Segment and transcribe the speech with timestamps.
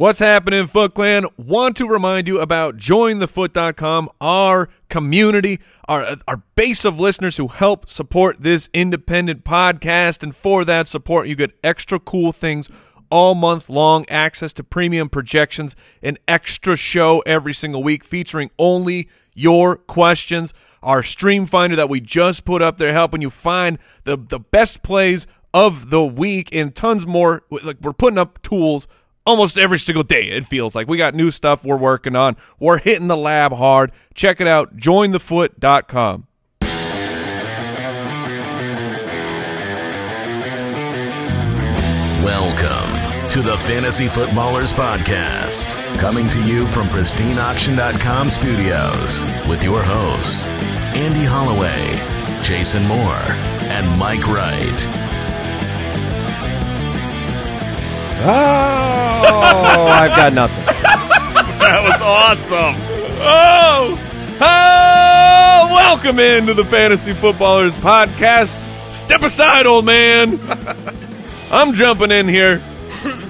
[0.00, 1.26] What's happening, Foot Clan?
[1.36, 7.86] Want to remind you about jointhefoot.com, our community, our, our base of listeners who help
[7.86, 10.22] support this independent podcast.
[10.22, 12.70] And for that support, you get extra cool things
[13.10, 19.06] all month long, access to premium projections, an extra show every single week featuring only
[19.34, 20.54] your questions.
[20.82, 24.82] Our stream finder that we just put up there, helping you find the, the best
[24.82, 27.42] plays of the week and tons more.
[27.50, 28.88] Like we're putting up tools
[29.26, 30.24] almost every single day.
[30.28, 32.36] It feels like we got new stuff we're working on.
[32.58, 33.92] We're hitting the lab hard.
[34.14, 34.76] Check it out.
[34.76, 36.26] Jointhefoot.com.
[42.22, 45.68] Welcome to the Fantasy Footballers Podcast,
[45.98, 51.96] coming to you from pristineauction.com studios with your hosts, Andy Holloway,
[52.42, 53.32] Jason Moore,
[53.70, 54.86] and Mike Wright.
[58.22, 59.09] Ah!
[59.22, 60.64] Oh, I've got nothing.
[60.64, 62.74] That was awesome.
[63.22, 63.98] Oh,
[64.40, 68.56] oh, welcome into the Fantasy Footballers Podcast.
[68.90, 70.40] Step aside, old man.
[71.50, 72.62] I'm jumping in here.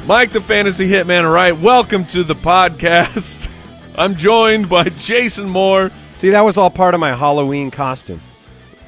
[0.06, 1.58] Mike, the Fantasy Hitman, all right.
[1.58, 3.48] Welcome to the podcast.
[3.96, 5.90] I'm joined by Jason Moore.
[6.12, 8.20] See, that was all part of my Halloween costume.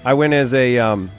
[0.05, 1.11] I went as a, um,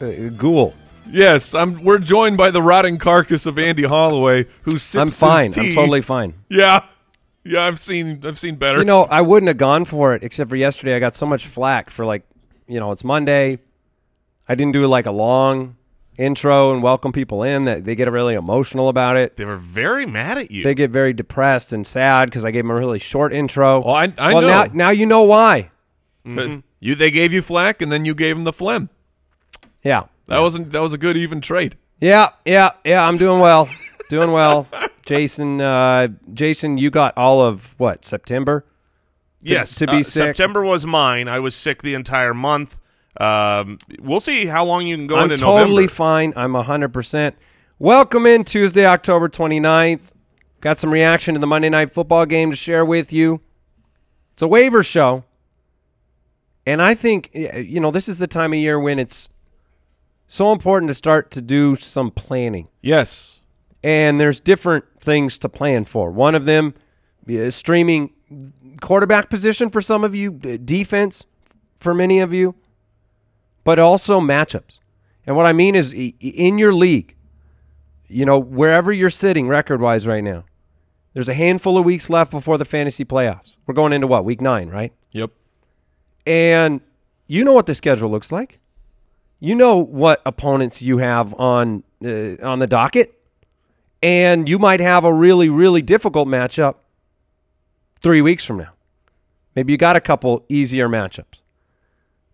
[0.00, 0.74] a ghoul.
[1.10, 1.82] Yes, I'm.
[1.82, 5.52] We're joined by the rotting carcass of Andy Holloway, who sips I'm fine.
[5.58, 6.34] I'm totally fine.
[6.48, 6.84] Yeah,
[7.44, 7.64] yeah.
[7.64, 8.24] I've seen.
[8.24, 8.78] I've seen better.
[8.78, 10.94] You know, I wouldn't have gone for it except for yesterday.
[10.94, 12.22] I got so much flack for like,
[12.66, 13.58] you know, it's Monday.
[14.48, 15.76] I didn't do like a long
[16.18, 17.64] intro and welcome people in.
[17.64, 19.36] That they get really emotional about it.
[19.36, 20.62] They were very mad at you.
[20.62, 23.82] They get very depressed and sad because I gave them a really short intro.
[23.84, 24.48] Oh, I- I well, know.
[24.48, 25.70] now now you know why.
[26.24, 26.94] But you.
[26.94, 28.88] They gave you flack, and then you gave them the phlegm.
[29.82, 30.70] Yeah, That wasn't.
[30.72, 31.76] That was a good even trade.
[32.00, 33.06] Yeah, yeah, yeah.
[33.06, 33.68] I'm doing well.
[34.08, 34.66] doing well.
[35.06, 38.64] Jason, uh, Jason, you got all of what September?
[39.40, 40.36] yes, to be uh, sick.
[40.36, 41.26] September was mine.
[41.28, 42.78] I was sick the entire month.
[43.20, 45.92] Um, we'll see how long you can go I'm into totally November.
[45.92, 46.32] fine.
[46.36, 47.34] I'm 100%.
[47.78, 50.00] Welcome in Tuesday, October 29th.
[50.60, 53.40] Got some reaction to the Monday Night Football game to share with you.
[54.32, 55.24] It's a waiver show.
[56.64, 59.28] And I think, you know, this is the time of year when it's
[60.32, 62.68] so important to start to do some planning.
[62.80, 63.40] Yes.
[63.84, 66.10] and there's different things to plan for.
[66.10, 66.74] One of them
[67.26, 68.10] is streaming
[68.80, 71.26] quarterback position for some of you, defense
[71.78, 72.54] for many of you,
[73.64, 74.78] but also matchups.
[75.26, 77.14] And what I mean is in your league,
[78.08, 80.44] you know, wherever you're sitting record wise right now,
[81.12, 83.56] there's a handful of weeks left before the fantasy playoffs.
[83.66, 84.92] We're going into what, week nine, right?
[85.10, 85.30] Yep.
[86.26, 86.80] And
[87.26, 88.60] you know what the schedule looks like.
[89.44, 93.12] You know what opponents you have on uh, on the docket,
[94.00, 96.76] and you might have a really really difficult matchup
[98.00, 98.70] three weeks from now.
[99.56, 101.42] Maybe you got a couple easier matchups,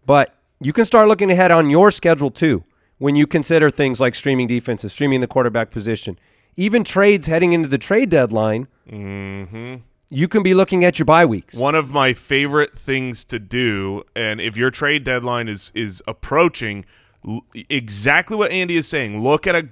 [0.05, 2.63] but you can start looking ahead on your schedule too
[2.99, 6.19] when you consider things like streaming defenses, streaming the quarterback position,
[6.59, 8.69] even trades heading into the trade deadline.
[8.87, 9.77] Mm-hmm.
[10.11, 11.55] You can be looking at your bye weeks.
[11.55, 16.85] One of my favorite things to do, and if your trade deadline is is approaching,
[17.27, 19.23] l- exactly what Andy is saying.
[19.23, 19.69] Look at a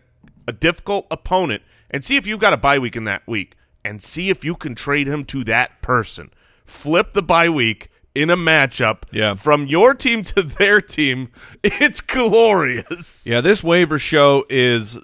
[0.49, 4.03] a difficult opponent and see if you've got a bye week in that week, and
[4.03, 6.31] see if you can trade him to that person.
[6.67, 9.35] Flip the bye week in a matchup Yeah.
[9.35, 11.31] from your team to their team.
[11.65, 13.25] It's glorious.
[13.27, 13.41] Yeah.
[13.41, 14.99] This waiver show is.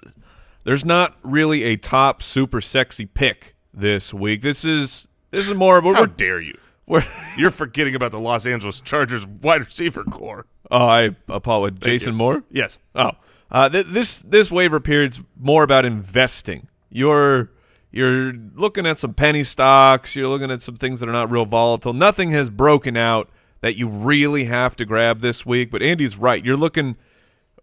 [0.63, 4.41] There's not really a top super sexy pick this week.
[4.43, 5.07] This is.
[5.33, 5.83] This is more of.
[5.83, 6.57] How We're, dare you?
[6.85, 7.03] we're,
[7.37, 10.45] You're forgetting about the Los Angeles Chargers wide receiver core.
[10.71, 11.79] oh, I apologize.
[11.81, 12.17] Jason you.
[12.17, 12.43] Moore.
[12.51, 12.79] Yes.
[12.95, 13.11] Oh,
[13.51, 16.67] uh, th- this this waiver period's more about investing.
[16.89, 17.49] You're
[17.91, 20.15] you're looking at some penny stocks.
[20.15, 21.93] You're looking at some things that are not real volatile.
[21.93, 23.29] Nothing has broken out
[23.61, 25.71] that you really have to grab this week.
[25.71, 26.43] But Andy's right.
[26.43, 26.95] You're looking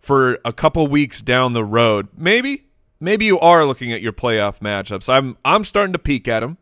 [0.01, 2.09] for a couple weeks down the road.
[2.17, 2.65] Maybe
[3.01, 5.09] maybe you are looking at your playoff matchups.
[5.13, 6.59] I'm I'm starting to peek at them.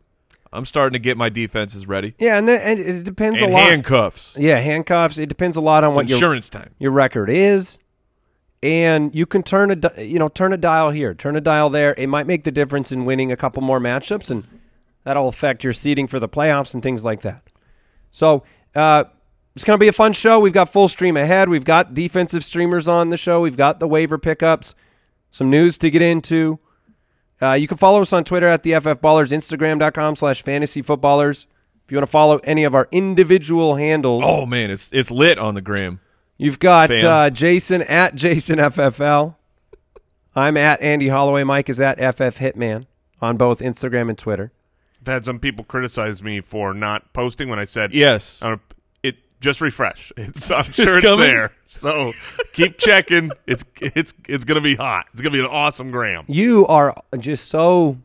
[0.51, 2.15] I'm starting to get my defenses ready.
[2.17, 3.69] Yeah, and, then, and it depends And a lot.
[3.69, 4.35] handcuffs.
[4.37, 5.17] Yeah, handcuffs.
[5.19, 6.71] It depends a lot on It's what your insurance time.
[6.79, 7.77] your record is,
[8.63, 11.93] and you can turn a you know turn a dial here, turn a dial there.
[11.97, 14.45] It might make the difference in winning a couple more matchups, and
[15.03, 17.43] that'll affect your seeding for the playoffs and things like that.
[18.11, 18.43] So
[18.75, 19.03] uh,
[19.55, 20.39] it's going to be a fun show.
[20.39, 21.47] We've got full stream ahead.
[21.47, 23.39] We've got defensive streamers on the show.
[23.41, 24.73] We've got the waiver pickups,
[25.31, 26.59] some news to get into.
[27.41, 31.47] Uh, you can follow us on Twitter at the FF Ballers, Instagram.com slash fantasy footballers.
[31.85, 35.39] If you want to follow any of our individual handles, Oh man, it's it's lit
[35.39, 35.99] on the gram.
[36.37, 39.35] You've got uh, Jason at JasonFFL.
[40.35, 41.43] I'm at Andy Holloway.
[41.43, 42.85] Mike is at FF Hitman
[43.21, 44.51] on both Instagram and Twitter.
[45.01, 48.41] I've had some people criticize me for not posting when I said Yes.
[48.41, 48.68] I'm gonna- it
[49.39, 50.11] just refresh.
[50.17, 51.27] It's I'm sure it's, coming?
[51.27, 51.51] there.
[51.65, 52.13] So
[52.53, 53.31] keep checking.
[53.47, 55.05] It's it's it's gonna be hot.
[55.13, 56.25] It's gonna be an awesome gram.
[56.27, 57.97] You are just so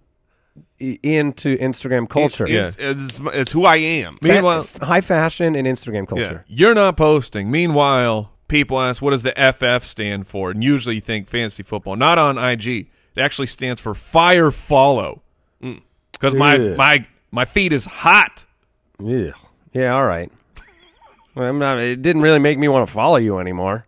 [0.79, 2.47] into Instagram culture.
[2.47, 4.19] It's, it's, it's, it's who I am.
[4.19, 6.45] Fa- Meanwhile- high fashion and Instagram culture.
[6.49, 7.51] You're not posting.
[7.51, 10.51] Meanwhile, people ask, what does the FF stand for?
[10.51, 11.97] And usually you think fantasy football.
[11.97, 12.69] Not on IG.
[12.69, 15.23] It actually stands for fire follow.
[15.63, 15.83] Mm.
[16.13, 18.45] Because my, my, my feed is hot.
[19.03, 19.31] Yeah.
[19.73, 19.95] Yeah.
[19.95, 20.31] All right.
[21.37, 21.79] I'm not.
[21.79, 23.87] It didn't really make me want to follow you anymore.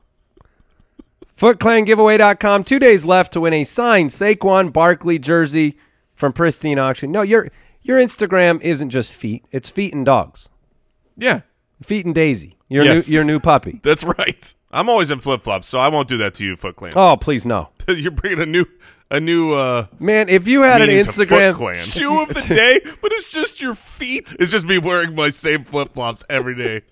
[1.39, 2.65] FootClanGiveaway.com.
[2.65, 5.77] Two days left to win a signed Saquon Barkley jersey
[6.15, 7.13] from Pristine Auction.
[7.13, 7.49] No, your
[7.83, 10.49] your Instagram isn't just feet; it's feet and dogs.
[11.17, 11.43] Yeah,
[11.83, 12.57] Feet and Daisy.
[12.69, 13.09] Your Yes.
[13.09, 13.81] new your new puppy.
[13.85, 14.55] that's right.
[14.73, 16.93] I'm always in flip flops, so I won't do that to you, Foot Clan.
[16.97, 18.65] Oh, please no, You're bringing a new
[19.11, 19.53] a new.
[19.53, 20.29] uh man!
[20.31, 23.61] If you had an meaning to Foot Instagram, Shoe of the day, but it's just
[23.61, 24.35] your feet.
[24.41, 26.83] It's just me wearing my same flip flops every day.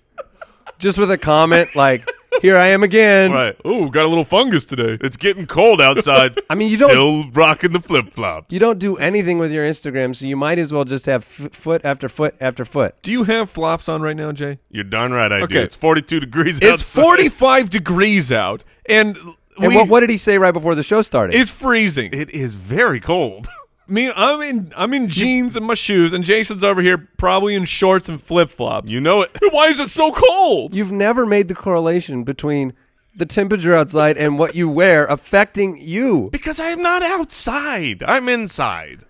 [0.85, 2.07] Just with a comment like,
[2.43, 3.57] "Here I am again." Right.
[3.65, 4.97] Oh, got a little fungus today.
[5.01, 6.39] It's getting cold outside.
[6.49, 8.53] I mean, you don't- still rocking the flip flops.
[8.53, 11.51] You don't do anything with your Instagram, so you might as well just have f-
[11.53, 12.95] foot after foot after foot.
[13.01, 14.59] Do you have flops on right now, Jay?
[14.69, 15.43] You're darn right I do.
[15.45, 15.63] Okay.
[15.63, 17.01] It's 42 degrees out, It's outside.
[17.01, 19.17] 45 degrees out, and,
[19.57, 21.35] And what, what did he say right before the show started?
[21.35, 22.11] it's freezing.
[22.13, 23.47] It is very cold.
[23.87, 27.65] Me, I'm in I'm in jeans and my shoes, and Jason's over here probably in
[27.65, 28.91] shorts and flip flops.
[28.91, 29.37] You know it.
[29.51, 30.73] Why is it so cold?
[30.73, 32.73] You've never made the correlation between
[33.15, 36.29] the temperature outside and what you wear affecting you.
[36.31, 38.03] Because I am not outside.
[38.03, 39.05] I'm inside.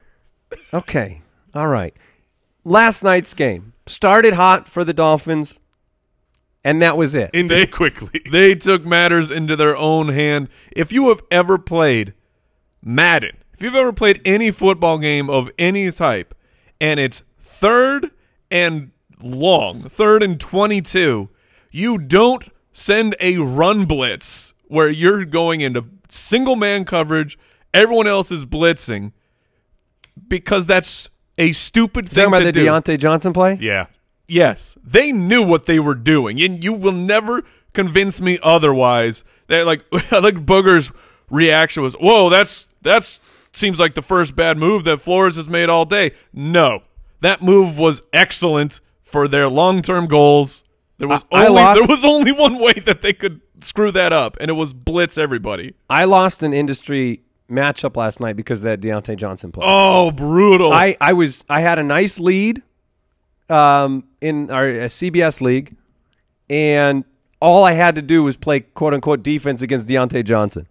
[0.73, 1.21] Okay.
[1.53, 1.95] All right.
[2.63, 5.59] Last night's game started hot for the Dolphins,
[6.63, 7.31] and that was it.
[7.33, 8.21] Ended quickly.
[8.29, 10.49] They took matters into their own hand.
[10.71, 12.13] If you have ever played
[12.83, 16.35] Madden, if you've ever played any football game of any type,
[16.81, 18.11] and it's third
[18.51, 18.91] and
[19.21, 21.29] long, third and 22,
[21.71, 27.39] you don't send a run blitz where you're going into single man coverage,
[27.73, 29.13] everyone else is blitzing,
[30.27, 32.65] because that's a stupid Talking thing about to the do.
[32.65, 33.57] Diontae Johnson play?
[33.61, 33.85] Yeah.
[34.27, 39.23] Yes, they knew what they were doing, and you will never convince me otherwise.
[39.47, 40.91] They're like, I think Booger's
[41.29, 43.21] reaction was, "Whoa, that's that's
[43.55, 46.83] seems like the first bad move that Flores has made all day." No,
[47.21, 50.63] that move was excellent for their long-term goals.
[50.97, 53.91] There was I- I only lost- there was only one way that they could screw
[53.91, 55.73] that up, and it was blitz everybody.
[55.89, 57.21] I lost an industry
[57.51, 59.63] matchup last night because of that Diontae Johnson play.
[59.67, 60.71] Oh, brutal!
[60.73, 62.61] I, I was I had a nice lead
[63.49, 65.75] um, in our CBS league,
[66.49, 67.03] and
[67.39, 70.67] all I had to do was play quote unquote defense against Diontae Johnson,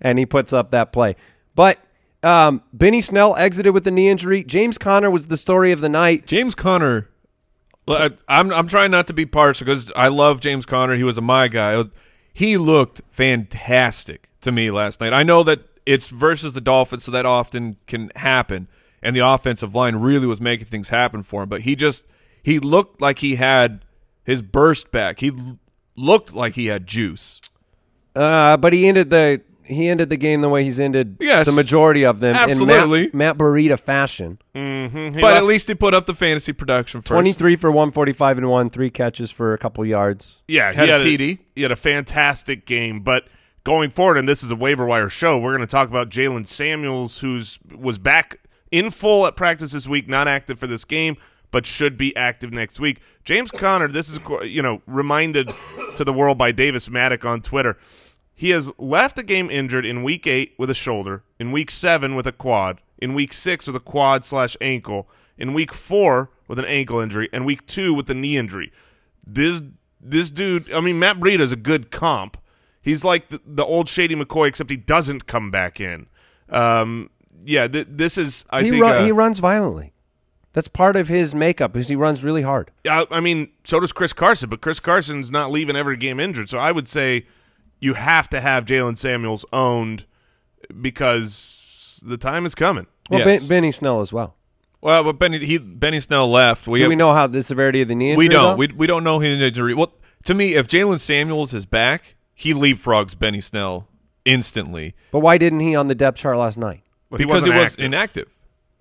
[0.00, 1.14] and he puts up that play.
[1.54, 1.78] But
[2.22, 4.44] um, Benny Snell exited with a knee injury.
[4.44, 6.26] James Conner was the story of the night.
[6.26, 7.08] James Conner.
[7.88, 10.94] I- I'm I'm trying not to be partial because I love James Conner.
[10.96, 11.82] He was a my guy.
[12.32, 15.12] He looked fantastic to me last night.
[15.12, 18.68] I know that it's versus the Dolphins, so that often can happen,
[19.02, 21.48] and the offensive line really was making things happen for him.
[21.48, 22.06] But he just
[22.42, 23.84] he looked like he had
[24.24, 25.18] his burst back.
[25.18, 25.32] He
[25.96, 27.40] looked like he had juice.
[28.14, 31.46] Uh, but he ended the he ended the game the way he's ended Yes.
[31.46, 33.04] the majority of them Absolutely.
[33.04, 34.38] in Matt, Matt Breida fashion.
[34.54, 35.14] Mm-hmm.
[35.14, 37.08] He But at least he put up the fantasy production first.
[37.08, 40.42] Twenty three for one forty five and one, three catches for a couple yards.
[40.48, 41.38] yeah, had he a had TD.
[41.56, 43.24] he had a fantastic game, but
[43.64, 46.46] going forward, and this is a waiver wire show, we're going to talk about Jaylen
[46.46, 48.40] Samuels, who's was back
[48.70, 51.16] in full at practice this week, not active for this game,
[51.52, 53.00] but should be active next week.
[53.24, 55.52] James Conner, this is you know reminded
[55.96, 57.76] to the world by Davis Mattek on Twitter.
[58.34, 62.14] He has left a game injured in week eight with a shoulder, in week seven
[62.14, 65.08] with a quad, in week six with a quad slash ankle,
[65.38, 68.72] in week four with an ankle injury, and week two with a knee injury.
[69.26, 69.62] This
[70.00, 72.36] this dude, I mean, Matt Breida is a good comp.
[72.80, 76.06] He's like the, the old Shady McCoy, except he doesn't come back in.
[76.48, 77.10] Um,
[77.44, 79.92] yeah, th- this is I he think run, uh, he runs violently.
[80.52, 82.70] That's part of his makeup is he runs really hard.
[82.88, 86.48] I, I mean, so does Chris Carson, but Chris Carson's not leaving every game injured.
[86.50, 87.26] So I would say
[87.82, 90.06] you have to have Jaylen Samuels owned
[90.80, 92.86] because the time is coming.
[93.10, 93.40] Well, Yes.
[93.40, 94.36] ben, Benny Snell as well.
[94.80, 96.66] Well, but Benny he Benny Snell left.
[96.66, 98.24] We Do have- we know how the severity of the knee injury?
[98.24, 98.52] We don't.
[98.52, 98.56] though?
[98.56, 99.74] We, we don't know his injury.
[99.74, 99.92] Well,
[100.24, 103.88] to me, if Jaylen Samuels is back, he leapfrogs Benny Snell
[104.24, 106.82] instantly but why didn't he on the depth chart last night?
[107.10, 107.84] Well, because he wasn't was active.
[107.84, 108.28] inactive.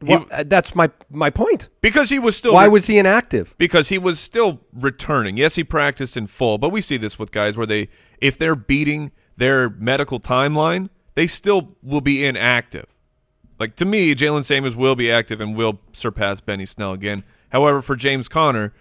[0.02, 1.70] He- Well, uh, that's my my point.
[1.82, 3.56] because he was still Why was he inactive?
[3.58, 5.38] because he was still returning.
[5.38, 7.90] Yes, he practiced in full, but we see this with guys where they
[8.20, 12.86] if they're beating their medical timeline, they still will be inactive.
[13.60, 17.24] like to me, Jaylen Samuels will be active and will surpass Benny Snell again.
[17.50, 18.74] However, for James Conner,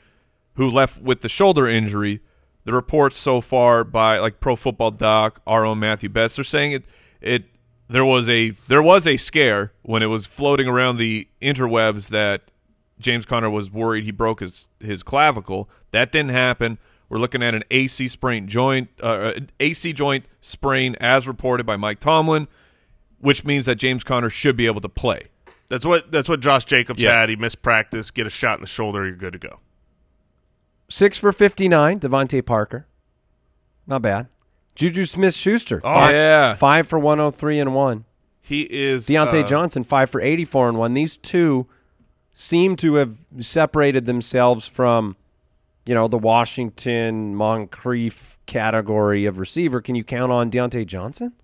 [0.55, 2.21] who left with the shoulder injury,
[2.65, 6.73] the reports so far by like Pro Football Doc, our own Matthew Betts, they're saying
[6.73, 6.85] it
[7.21, 7.45] it
[7.90, 12.50] there was a there was a scare when it was floating around the interwebs that
[12.99, 15.68] James Conner was worried he broke his his clavicle.
[15.90, 16.78] That didn't happen.
[17.09, 21.99] We're looking at an AC sprain joint, uh, AC joint sprain, as reported by Mike
[21.99, 22.47] Tomlin,
[23.18, 25.25] which means that James Conner should be able to play.
[25.68, 27.18] That's what that's what Josh Jacobs Yeah.
[27.20, 27.28] had.
[27.28, 29.59] He missed practice, get a shot in the shoulder, you're good to go.
[30.88, 32.87] Six for 59, DeVante Parker.
[33.87, 34.28] Not bad.
[34.75, 35.81] Juju Smith Schuster.
[35.85, 36.55] Oh, five, yeah.
[36.55, 38.05] Five for 103 and one.
[38.41, 40.95] He is Diontae uh, Johnson, five for 84 and one.
[40.95, 41.67] These two
[42.33, 45.17] seem to have separated themselves from,
[45.85, 49.81] you know, the Washington Moncrief category of receiver.
[49.81, 51.35] Can you count on Diontae Johnson?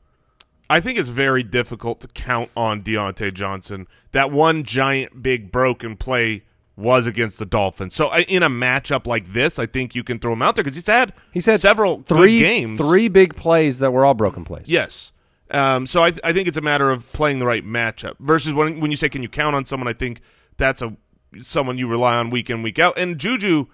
[0.69, 3.87] I think it's very difficult to count on Diontae Johnson.
[4.13, 6.43] That one giant big broken play
[6.77, 7.95] was against the Dolphins.
[7.95, 10.77] So in a matchup like this, I think you can throw him out there because
[10.77, 12.81] he's had He's had several three good games.
[12.81, 14.67] three big plays that were all broken plays.
[14.69, 15.13] Yes.
[15.51, 18.53] Um, so I, th- I think it's a matter of playing the right matchup versus
[18.53, 20.21] when when you say can you count on someone, I think
[20.57, 20.97] that's a
[21.41, 22.99] someone you rely on week in week out.
[22.99, 23.67] And Juju,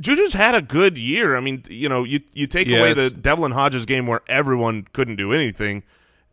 [0.00, 1.36] Juju's had a good year.
[1.36, 5.16] I mean, you know, you you take away the Devlin Hodges game where everyone couldn't
[5.16, 5.82] do anything,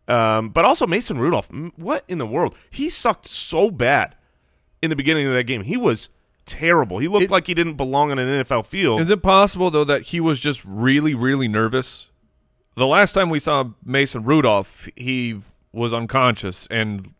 [0.07, 1.49] um, but also Mason Rudolph.
[1.75, 2.55] What in the world?
[2.69, 4.15] He sucked so bad
[4.85, 5.63] in the beginning of that game.
[5.63, 6.09] He was
[6.45, 6.99] terrible.
[6.99, 9.01] He looked It- like he didn't belong on an NFL field.
[9.01, 12.07] Is it possible though that he was just really, really nervous?
[12.77, 15.39] The last time we saw Mason Rudolph, he
[15.73, 17.13] was unconscious and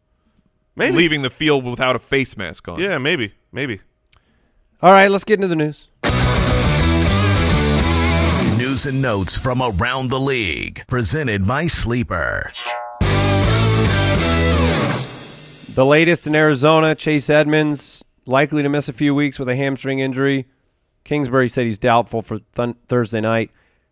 [0.76, 0.96] Maybe.
[0.98, 2.80] leaving the field without a face mask on.
[2.80, 3.80] Yeah, maybe, maybe.
[4.82, 5.88] All right, let's get into the news.
[8.58, 10.84] News and notes from around the league.
[10.88, 12.52] Presented by Sleeper.
[15.76, 20.00] The latest in Arizona, Chase Edmonds likely to miss a few weeks with a hamstring
[20.00, 20.48] injury.
[21.04, 23.52] Kingsbury said he's doubtful for th- Thursday night.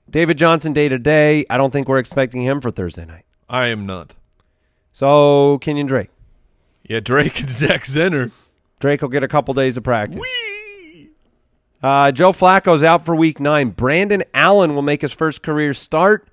[0.09, 1.45] David Johnson day to day.
[1.49, 3.25] I don't think we're expecting him for Thursday night.
[3.49, 4.15] I am not.
[4.93, 6.09] So Kenyon Drake.
[6.83, 8.31] Yeah, Drake and Zach Zenner.
[8.79, 10.23] Drake will get a couple days of practice.
[11.83, 13.71] Uh, Joe Flacco's out for week nine.
[13.71, 16.29] Brandon Allen will make his first career start.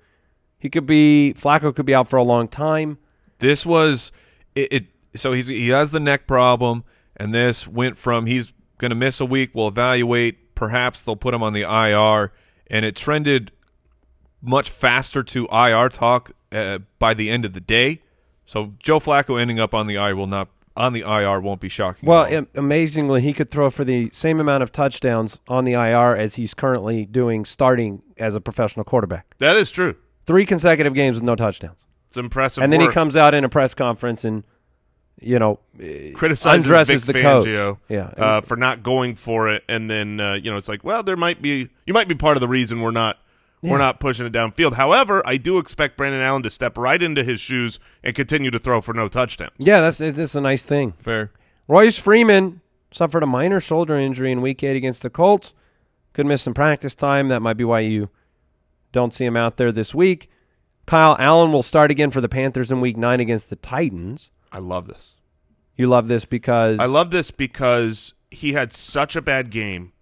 [0.59, 2.99] He could be Flacco could be out for a long time.
[3.39, 4.13] This was
[4.55, 6.83] it, it so he's he has the neck problem
[7.17, 11.33] and this went from he's going to miss a week, we'll evaluate, perhaps they'll put
[11.33, 12.31] him on the IR
[12.67, 13.51] and it trended
[14.41, 18.01] much faster to IR talk uh, by the end of the day.
[18.45, 21.69] So Joe Flacco ending up on the IR will not on the IR won't be
[21.69, 22.07] shocking.
[22.07, 22.45] Well, at all.
[22.55, 26.53] amazingly, he could throw for the same amount of touchdowns on the IR as he's
[26.53, 29.35] currently doing starting as a professional quarterback.
[29.39, 29.95] That is true.
[30.25, 31.83] Three consecutive games with no touchdowns.
[32.07, 32.63] It's impressive.
[32.63, 34.45] and then he comes out in a press conference and,
[35.21, 35.59] you know,
[36.13, 37.77] criticizes undresses Vic the coach.
[37.89, 38.01] Yeah.
[38.17, 41.15] uh, for not going for it, and then uh, you know it's like, well, there
[41.15, 43.17] might be you might be part of the reason we're not
[43.61, 43.71] Yeah.
[43.71, 44.73] we're not pushing it downfield.
[44.73, 48.59] However, I do expect Brandon Allen to step right into his shoes and continue to
[48.59, 49.51] throw for no touchdowns.
[49.57, 50.93] yeah, that's it's, it's a nice thing.
[50.93, 51.31] fair.
[51.67, 52.61] Royce Freeman
[52.91, 55.53] suffered a minor shoulder injury in Week Eight against the Colts.
[56.13, 57.29] Could miss some practice time.
[57.29, 58.09] That might be why you
[58.91, 60.29] don't see him out there this week.
[60.85, 64.31] Kyle Allen will start again for the Panthers in Week Nine against the Titans.
[64.51, 65.15] I love this.
[65.77, 69.93] You love this because I love this because he had such a bad game,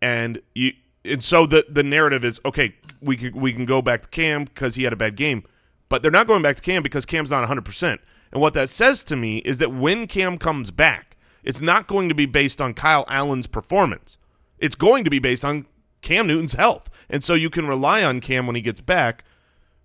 [0.00, 0.72] and you
[1.04, 2.74] and so the the narrative is okay.
[3.00, 5.44] We can we can go back to Cam because he had a bad game,
[5.88, 7.64] but they're not going back to Cam because Cam's not 100.
[7.64, 8.00] percent
[8.32, 12.08] And what that says to me is that when Cam comes back, it's not going
[12.08, 14.16] to be based on Kyle Allen's performance.
[14.58, 15.66] It's going to be based on
[16.00, 19.24] Cam Newton's health, and so you can rely on Cam when he gets back.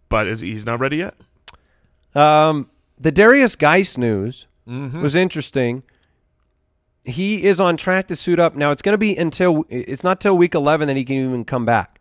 [0.08, 1.16] But is, he's not ready yet.
[2.16, 5.02] Um, the Derrius Guice news Mm-hmm.
[5.02, 5.82] was interesting.
[7.04, 8.56] He is on track to suit up.
[8.56, 11.44] Now it's going to be until it's not till week 11 that he can even
[11.44, 12.00] come back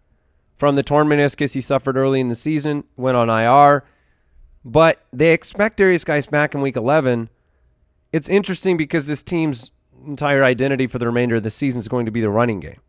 [0.59, 2.85] from the torn meniscus he suffered early in the season.
[2.97, 3.85] Went on IR,
[4.67, 7.31] but they expect Derrius Guice back in week 11.
[8.13, 9.71] It's interesting because this team's
[10.07, 12.81] entire identity for the remainder of the season is going to be the running game.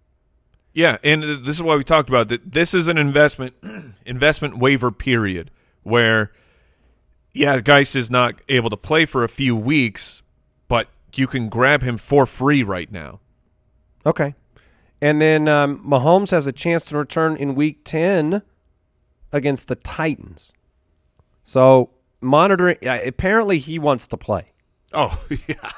[0.73, 2.51] Yeah, and this is why we talked about that.
[2.51, 3.53] This is an investment
[4.05, 5.51] investment waiver period
[5.83, 6.31] where,
[7.39, 10.22] yeah, Guice is not able to play for a few weeks,
[10.67, 13.22] but you can grab him for free right now.
[14.05, 14.36] Okay.
[15.01, 18.41] And then um, Mahomes has a chance to return in week 10
[19.31, 20.51] against the Titans.
[21.46, 24.48] So, monitoring, uh, apparently, he wants to play.
[24.91, 25.72] Oh yeah,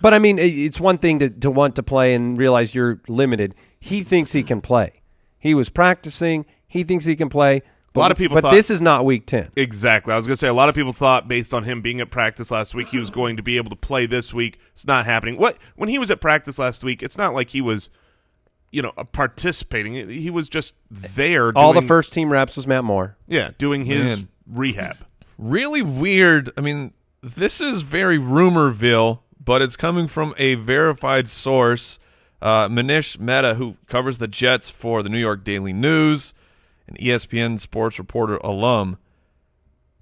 [0.00, 3.56] But I mean, it's one thing to, to want to play and realize you're limited.
[3.80, 5.02] He thinks he can play.
[5.36, 6.46] He was practicing.
[6.68, 7.62] He thinks he can play.
[7.94, 9.50] A lot of people but thought this is not week 10.
[9.54, 10.12] Exactly.
[10.12, 12.10] I was going to say a lot of people thought based on him being at
[12.10, 14.58] practice last week he was going to be able to play this week.
[14.72, 15.36] It's not happening.
[15.36, 17.90] What when he was at practice last week, it's not like he was
[18.72, 20.08] you know, participating.
[20.08, 23.16] He was just there All the first team reps was Matt Moore.
[23.28, 24.28] Yeah, doing his Man.
[24.46, 24.96] rehab.
[25.38, 26.50] really weird.
[26.56, 31.98] I mean, this is very rumorville, but it's coming from a verified source.
[32.40, 36.34] Uh, Manish Mehta, who covers the Jets for the New York Daily News,
[36.88, 38.98] an ESPN sports reporter alum.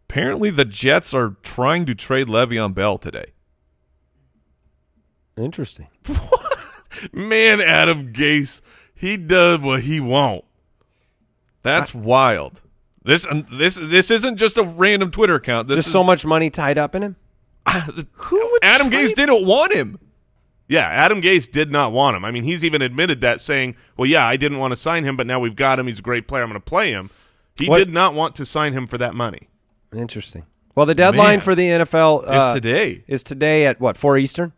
[0.08, 3.32] Apparently, the Jets are trying to trade Le'Veon Bell today.
[5.36, 5.88] Interesting.
[7.12, 8.60] Man, Adam Gase,
[8.94, 10.44] he does what he want.
[11.62, 12.60] That's wild.
[13.02, 15.68] This and this this isn't just a random Twitter account.
[15.68, 17.16] This is so much money tied up in him.
[17.68, 19.98] Who would Adam Gase didn't want him.
[20.70, 22.24] Yeah, Adam Gase did not want him.
[22.24, 25.16] I mean, he's even admitted that, saying, "Well, yeah, I didn't want to sign him,
[25.16, 25.88] but now we've got him.
[25.88, 26.44] He's a great player.
[26.44, 27.10] I'm going to play him."
[27.56, 29.48] He What- did not want to sign him for that money.
[29.94, 30.44] Interesting.
[30.76, 31.40] Well, the deadline Man.
[31.40, 33.02] for the NFL uh, It's today.
[33.08, 34.52] is today at what four Eastern.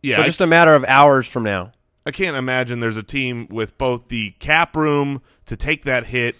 [0.00, 1.72] Yeah, so just a matter of hours from now.
[2.06, 6.36] I can't imagine there's a team with both the cap room to take that hit,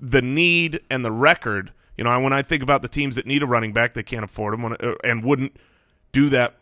[0.00, 1.72] the need, and the record.
[1.96, 4.24] You know, when I think about the teams that need a running back, they can't
[4.24, 5.56] afford him when- uh, and wouldn't
[6.12, 6.54] do that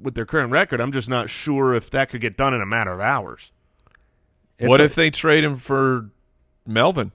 [0.00, 0.80] with their current record.
[0.80, 3.52] I'm just not sure if that could get done in a matter of hours.
[4.58, 6.10] It's what a- if they trade him for
[6.66, 7.12] Melvin?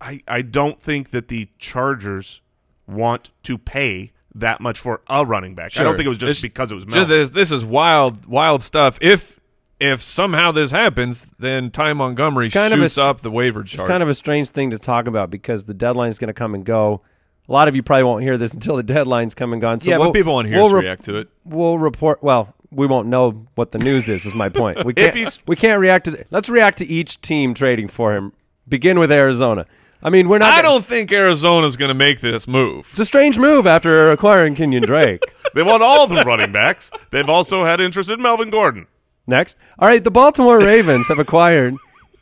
[0.00, 2.40] I, I don't think that the Chargers
[2.86, 5.78] want to pay that much for a running back.
[5.78, 7.08] I don't think it was just This- because it was Melvin.
[7.08, 8.98] This, this is wild, wild stuff.
[9.00, 9.40] If
[9.80, 13.64] if somehow this happens, then Ty Montgomery It's kind of a shoots up the waiver
[13.64, 13.80] chart.
[13.80, 16.34] It's kind of a strange thing to talk about because the deadline is going to
[16.34, 17.02] come and go.
[17.48, 19.80] A lot of you probably won't hear this until the deadline's come and gone.
[19.80, 21.28] So yeah, we'll, but people want to hear we'll us re- react to it.
[21.44, 22.22] We'll report.
[22.22, 24.24] Well, we won't know what the news is.
[24.24, 24.78] Is my point.
[24.84, 25.38] We can't.
[25.46, 26.12] we can't react to.
[26.12, 28.32] The, let's react to each team trading for him.
[28.68, 29.66] Begin with Arizona.
[30.02, 30.52] I mean, we're not.
[30.52, 32.88] I gonna- don't think Arizona's going to make this move.
[32.90, 35.22] It's a strange move after acquiring Kenyon Drake.
[35.54, 36.90] they want all the running backs.
[37.10, 38.86] They've also had interest in Melvin Gordon.
[39.26, 39.56] Next.
[39.78, 41.74] All right, the Baltimore Ravens have acquired.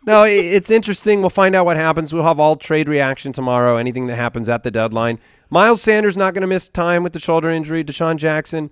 [0.04, 1.20] No, it's interesting.
[1.20, 2.12] We'll find out what happens.
[2.12, 5.20] We'll have all trade reaction tomorrow, anything that happens at the deadline.
[5.48, 7.84] Miles Sanders not going to miss time with the shoulder injury.
[7.84, 8.70] DeSean Jackson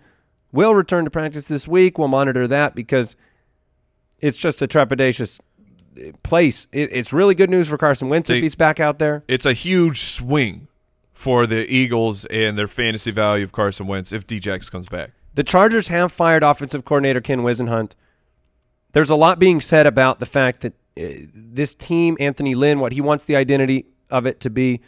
[0.50, 1.98] will return to practice this week.
[1.98, 3.14] We'll monitor that because
[4.18, 5.40] it's just a trepidatious
[5.96, 6.66] uh, place.
[6.72, 9.22] It's really good news for Carson Wentz They- if he's back out there.
[9.28, 10.66] It's a huge swing
[11.12, 15.10] for the Eagles and their fantasy value of Carson Wentz if Djax comes back.
[15.34, 17.92] The Chargers have fired offensive coordinator Ken Whisenhunt.
[18.92, 22.92] There's a lot being said about the fact that uh, this team, Anthony Lynn, what
[22.92, 24.80] he wants the identity of it to be,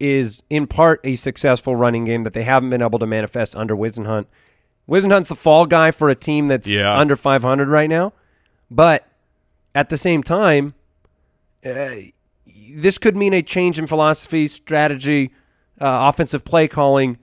[0.00, 3.74] is in part a successful running game that they haven't been able to manifest under
[3.74, 4.26] Whisenhunt.
[4.88, 6.96] Whisenhunt's the fall guy for a team that's Yeah.
[6.96, 8.12] under 500 right now,
[8.70, 9.06] but
[9.74, 10.74] at the same time,
[11.66, 11.90] uh,
[12.74, 15.30] this could mean a change in philosophy, strategy,
[15.80, 17.18] uh, offensive play calling.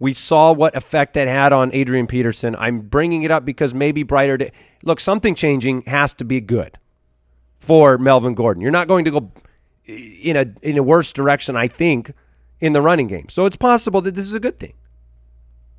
[0.00, 2.56] We saw what effect that had on Adrian Peterson.
[2.58, 4.50] I'm bringing it up because maybe brighter day.
[4.82, 6.78] Look, something changing has to be good
[7.58, 8.62] for Melvin Gordon.
[8.62, 9.30] You're not going to go
[9.84, 12.12] in a in a worse direction, I think,
[12.60, 13.28] in the running game.
[13.28, 14.72] So it's possible that this is a good thing.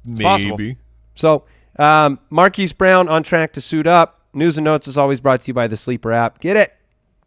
[0.05, 0.23] Maybe.
[0.23, 0.71] possible.
[1.15, 1.43] So
[1.79, 4.19] um, Marquise Brown on track to suit up.
[4.33, 6.39] News and notes is always brought to you by the Sleeper app.
[6.39, 6.73] Get it,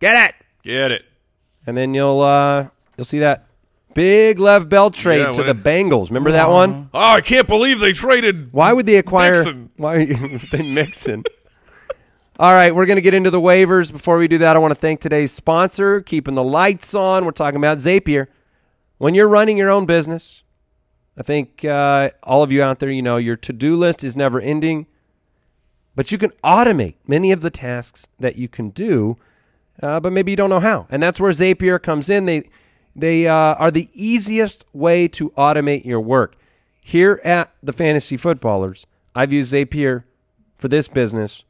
[0.01, 1.03] get it, Get it.
[1.67, 3.47] and then you'll uh, you'll see that
[3.95, 6.09] big Lev Bell trade Yeah, to the it- Bengals.
[6.09, 6.91] Remember that one?
[6.93, 8.53] Oh, I can't believe they traded.
[8.53, 9.33] Why would they acquire?
[9.35, 9.71] Mixon.
[9.77, 10.05] Why
[10.53, 11.25] they Mixon?
[12.39, 13.93] All right, we're going to get into the waivers.
[13.93, 17.25] Before we do that, I want to thank today's sponsor, keeping the lights on.
[17.25, 18.27] We're talking about Zapier.
[18.99, 20.43] When you're running your own business,
[21.17, 24.17] I think uh, all of you out there, you know, your to do list is
[24.17, 24.87] never ending,
[25.95, 29.17] but you can automate many of the tasks that you can do,
[29.81, 30.89] uh, but maybe you don't know how.
[30.91, 32.27] And that's where Zapier comes in.
[32.27, 32.51] They
[32.97, 36.37] they uh, are the easiest way to automate your work.
[36.81, 40.05] Here at the Fantasy Footballers, I've used Zapier
[40.59, 41.45] for this business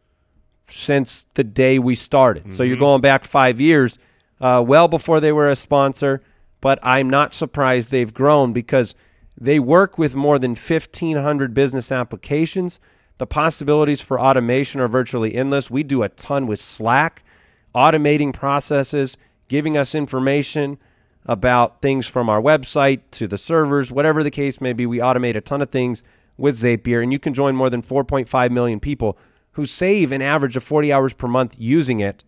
[0.67, 2.53] since the day we started.
[2.53, 3.99] So you're going back five years,
[4.41, 6.23] uh, well before they were a sponsor.
[6.61, 8.95] But I'm not surprised they've grown because
[9.39, 12.81] they work with more than 1,500 business applications.
[13.19, 15.71] The possibilities for automation are virtually endless.
[15.71, 17.23] We do a ton with Slack,
[17.75, 20.79] automating processes, giving us information
[21.27, 24.87] about things from our website to the servers, whatever the case may be.
[24.87, 26.03] We automate a ton of things
[26.37, 29.17] with Zapier, and you can join more than 4.5 million people
[29.53, 32.25] who save an average of 40 hours per month using it.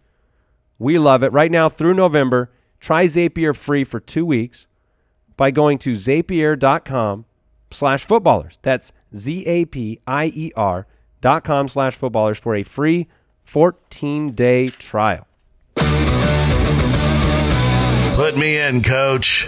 [0.78, 1.32] We love it.
[1.32, 4.66] Right now through November, try Zapier free for two weeks
[5.36, 7.24] by going to zapier.com
[7.70, 8.58] slash footballers.
[8.62, 10.86] That's Z-A-P-I-E-R
[11.20, 13.08] dot com slash footballers for a free
[13.46, 15.26] 14-day trial.
[18.16, 19.46] Put me in, coach.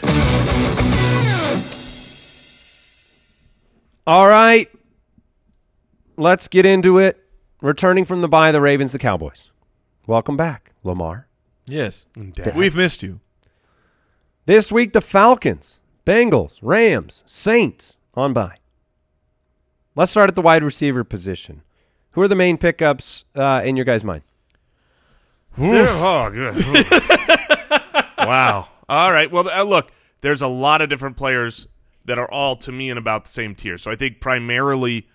[4.07, 4.69] All right.
[6.19, 7.25] Let's get into it.
[7.63, 9.51] Returning from the bye, the Ravens, the Cowboys.
[10.07, 11.29] Welcome back, Lamar.
[11.65, 12.05] Yes.
[12.33, 12.55] Dad.
[12.55, 13.21] We've missed you.
[14.45, 18.59] This week, the Falcons, Bengals, Rams, Saints on bye.
[19.97, 21.63] Let's start at the wide receiver position.
[22.11, 24.25] Who are the main pickups uh, in your guys' mind?
[25.57, 28.05] There- oh, good.
[28.29, 28.69] Wow.
[28.89, 29.31] All right.
[29.31, 31.67] Well, uh, look, there's a lot of different players
[32.05, 33.79] that are all to me in about the same tier.
[33.79, 35.07] So I think primarily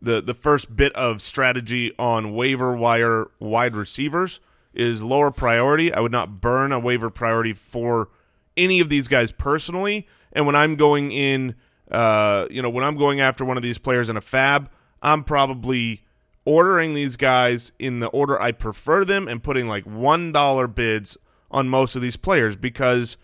[0.00, 4.40] the the first bit of strategy on waiver wire wide receivers
[4.74, 5.92] is lower priority.
[5.92, 8.10] I would not burn a waiver priority for
[8.56, 10.06] any of these guys personally.
[10.32, 11.54] And when I'm going in,
[11.90, 14.70] uh, you know, when I'm going after one of these players in a fab,
[15.02, 16.04] I'm probably
[16.44, 21.16] ordering these guys in the order I prefer them and putting like one dollar bids
[21.50, 23.16] on most of these players because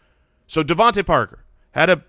[0.47, 2.03] so DeVante Parker had a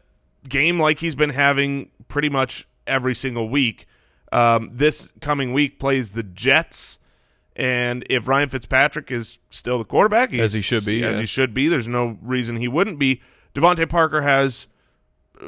[0.47, 3.87] game like he's been having pretty much every single week.
[4.31, 6.99] Um, this coming week plays the Jets,
[7.55, 11.19] and if Ryan Fitzpatrick is still the quarterback, he's, As he should be, as yeah.
[11.21, 13.21] he should be, there's no reason he wouldn't be.
[13.53, 14.67] DeVante Parker has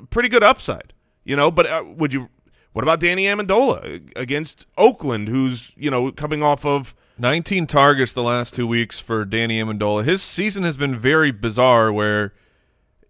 [0.10, 1.50] pretty good upside, you know.
[1.50, 2.30] But uh, would you?
[2.74, 8.24] What about Danny Amendola against Oakland, who's you know coming off of 19 targets the
[8.24, 10.04] last two weeks for Danny Amendola.
[10.04, 12.34] His season has been very bizarre where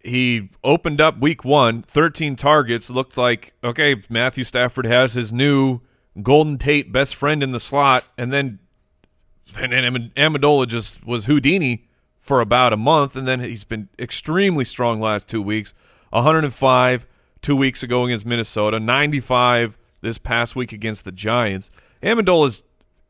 [0.02, 2.88] he opened up week one, 13 targets.
[2.88, 5.80] Looked like, okay, Matthew Stafford has his new
[6.22, 8.08] Golden Tate best friend in the slot.
[8.16, 8.60] And then
[9.58, 11.88] and, and Amendola just was Houdini
[12.20, 13.16] for about a month.
[13.16, 15.74] And then he's been extremely strong last two weeks
[16.10, 17.06] 105
[17.42, 21.70] two weeks ago against Minnesota, 95 this past week against the Giants.
[22.02, 22.62] Amendola's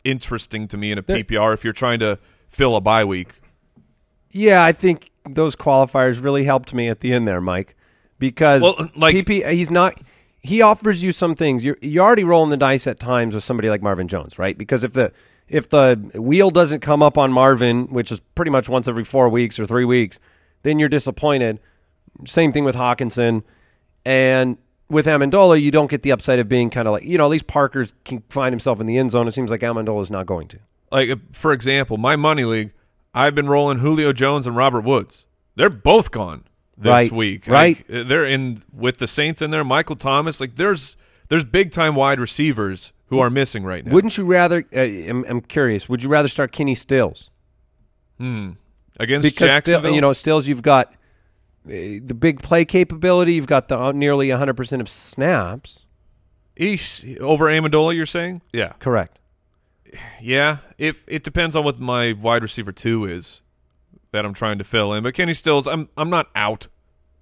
[0.07, 3.41] interesting to me in a There- PPR if you're trying to fill a bye week.
[4.31, 7.75] Yeah, I think those qualifiers really helped me at the end there, Mike,
[8.19, 10.01] because Well, like- PP, he's not.
[10.41, 11.65] He offers you some things.
[11.65, 14.57] You're you're already rolling the dice at times with somebody like Marvin Jones, right?
[14.57, 15.11] Because if the
[15.49, 19.29] if the wheel doesn't come up on Marvin, which is pretty much once every four
[19.29, 20.19] weeks or three weeks,
[20.63, 21.59] then you're disappointed.
[22.27, 23.43] Same thing with Hockenson,
[24.05, 24.57] and
[24.89, 27.31] with Amendola, you don't get the upside of being kind of like you know at
[27.31, 29.27] least Parker can find himself in the end zone.
[29.27, 30.59] It seems like Amendola is not going to.
[30.93, 32.73] Like for example, my money league,
[33.15, 35.27] I've been rolling Julio Jones and Robert Woods.
[35.57, 36.45] They're both gone
[36.77, 37.47] this Right, week.
[37.47, 37.85] right.
[37.89, 39.65] Like, uh, they're in with the Saints in there.
[39.65, 40.41] Michael Thomas.
[40.41, 40.97] Like there's
[41.29, 43.93] there's big time wide receivers who are missing right now.
[43.93, 44.65] Wouldn't you rather?
[44.75, 45.89] Uh, I'm, I'm curious.
[45.89, 47.31] Would you rather start Kenny Stills?
[48.19, 48.51] Hmm.
[48.99, 49.95] Against because still, Jacksonville?
[49.95, 50.93] you know Stills, you've got
[51.67, 53.35] the big play capability.
[53.35, 55.85] You've got the uh, nearly 100 percent of snaps.
[56.55, 57.95] He's over Amendola.
[57.95, 58.43] You're saying?
[58.53, 59.19] yeah Correct.
[60.21, 63.43] Yeah, if it depends on what my wide receiver two is
[64.13, 65.03] that I'm trying to fill in.
[65.03, 66.69] But Kenny Stills, I'm I'm not out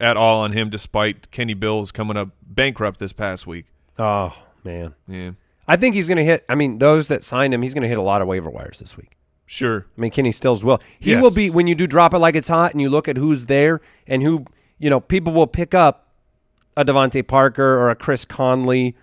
[0.00, 3.66] at all on him, despite Kenny Bills coming up bankrupt this past week.
[3.98, 5.32] Oh man, Yeah,
[5.68, 6.44] I think he's going to hit.
[6.48, 8.78] I mean, those that signed him, he's going to hit a lot of waiver wires
[8.78, 9.16] this week.
[9.46, 9.86] Sure.
[9.96, 10.80] I mean, Kenny Stills will.
[11.00, 11.22] He Yes.
[11.22, 13.46] will be when you do drop it like it's hot, and you look at who's
[13.46, 14.46] there and who
[14.78, 15.00] you know.
[15.00, 16.08] People will pick up
[16.76, 18.96] a DeVante Parker or a Chris Conley.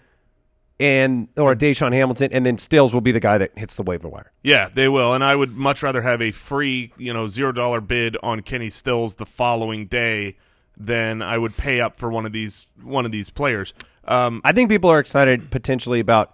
[0.79, 3.83] And or a DaeSean Hamilton, and then Stills will be the guy that hits the
[3.83, 4.31] waiver wire.
[4.41, 7.81] Yeah, they will, and I would much rather have a free, you know, zero dollar
[7.81, 10.37] bid on Kenny Stills the following day
[10.75, 13.75] than I would pay up for one of these one of these players.
[14.05, 16.33] Um, I think people are excited potentially about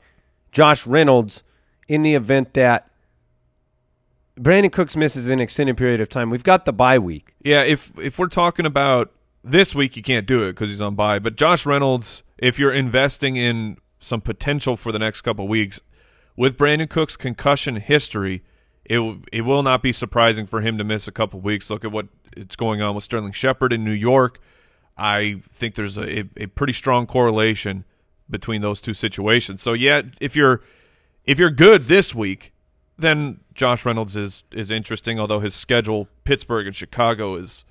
[0.54, 1.44] Josh Reynolds
[1.90, 2.90] in the event that
[4.38, 6.30] Brandin Cooks misses an extended period of time.
[6.30, 7.34] We've got the bye week.
[7.44, 9.12] Yeah, if if we're talking about
[9.44, 11.20] this week, you can't do it because he's on bye.
[11.20, 15.82] But Josh Reynolds, if you're investing in some potential for the next couple weeks,
[16.36, 18.44] with Brandin Cook's concussion history,
[18.86, 19.00] it
[19.32, 21.70] it will not be surprising for him to miss a couple weeks.
[21.70, 24.40] Look at what it's going on with Sterling Shepard in New York.
[24.98, 27.86] I think there's a, a, a pretty strong correlation
[28.30, 29.62] between those two situations.
[29.62, 30.62] So yeah, if you're
[31.26, 32.54] if you're good this week,
[32.98, 35.20] then Josh Reynolds is is interesting.
[35.20, 37.66] Although his schedule, Pittsburgh and Chicago, is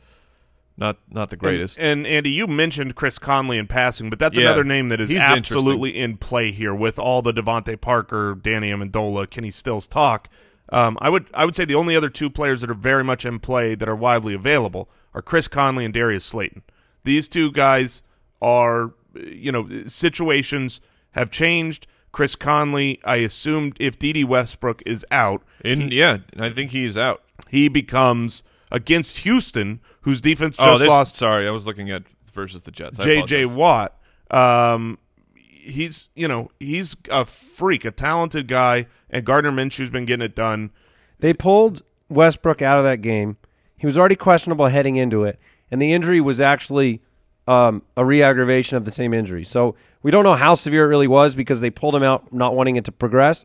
[0.76, 1.78] not not the greatest.
[1.78, 5.00] And, and Andy, you mentioned Chris Conley in passing, but that's Yeah, another name that
[5.00, 9.86] is he's absolutely in play here with all the DeVante Parker, Danny Amendola, Kenny Stills
[9.86, 10.28] talk.
[10.70, 13.24] Um, I would I would say the only other two players that are very much
[13.24, 16.62] in play that are widely available are Chris Conley and Darius Slayton.
[17.04, 18.02] These two guys
[18.42, 20.80] are you know situations
[21.12, 21.86] have changed.
[22.16, 27.22] Chris Conley, I assumed if Dede Westbrook is out, and yeah, I think he's out.
[27.50, 32.04] he becomes against Houston, whose defense oh, just this, lost sorry, I was looking at
[32.32, 32.96] versus the Jets.
[32.96, 33.44] J.J.
[33.44, 34.00] Watt.
[34.30, 34.96] Um,
[35.34, 40.34] he's you know he's a freak, a talented guy, and Gardner Minshew's been getting it
[40.34, 40.70] done.
[41.18, 43.36] They pulled Westbrook out of that game.
[43.76, 45.38] He was already questionable heading into it,
[45.70, 47.02] and the injury was actually
[47.46, 49.44] um, a re-aggravation of the same injury.
[49.44, 52.54] So we don't know how severe it really was because they pulled him out, not
[52.54, 53.44] wanting it to progress.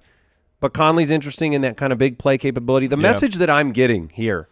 [0.60, 2.86] But Conley's interesting in that kind of big play capability.
[2.86, 4.48] The message that I'm getting here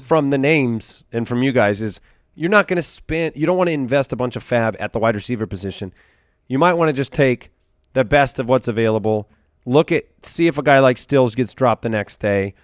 [0.00, 2.00] from the names and from you guys is
[2.36, 4.92] you're not going to spend, you don't want to invest a bunch of fab at
[4.92, 5.92] the wide receiver position.
[6.46, 7.50] You might want to just take
[7.94, 9.28] the best of what's available.
[9.66, 12.54] Look at, see if a guy like Stills gets dropped the next day.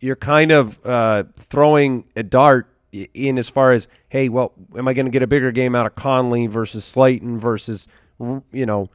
[0.00, 4.94] You're kind of uh, throwing a dart in as far as, hey, well, am I
[4.94, 7.86] going to get a bigger game out of Conley versus Slayton versus,
[8.18, 8.90] you know,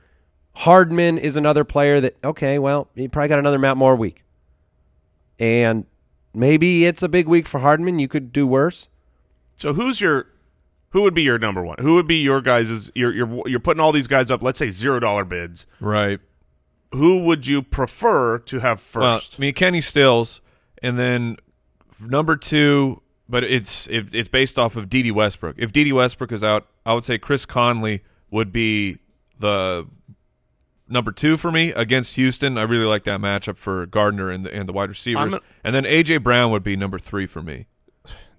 [0.53, 4.23] Hardman is another player that, okay, well, he probably got another Matt Moore week.
[5.39, 5.86] And
[6.34, 7.99] maybe it's a big week for Hardman.
[7.99, 8.88] You could do worse.
[9.55, 10.27] So who's your
[10.89, 11.77] who would be your number one?
[11.79, 14.69] Who would be your guys' you're you're you're putting all these guys up, let's say
[14.71, 15.65] zero dollar bids.
[15.79, 16.19] Right.
[16.93, 19.36] Who would you prefer to have Well, first?
[19.38, 20.41] I mean, Kenny Stills,
[20.84, 21.38] and then
[21.99, 25.55] number two, but it's it, it's based off of Dede Westbrook.
[25.57, 28.97] If Dede Westbrook is out, I would say Chris Conley would be
[29.41, 29.88] the
[30.88, 32.58] number two for me against Houston.
[32.58, 35.75] I really like that matchup for Gardner and the and the wide receivers, a- and
[35.75, 36.17] then A.J.
[36.17, 37.67] Brown would be number three for me.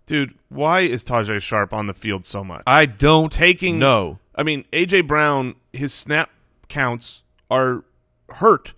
[0.06, 2.62] Dude, why is Tajae Sharpe on the field so much?
[2.66, 4.18] I don't Taking no.
[4.34, 6.30] I mean, AJ Brown, his snap
[6.68, 7.84] counts are
[8.30, 8.72] hurt.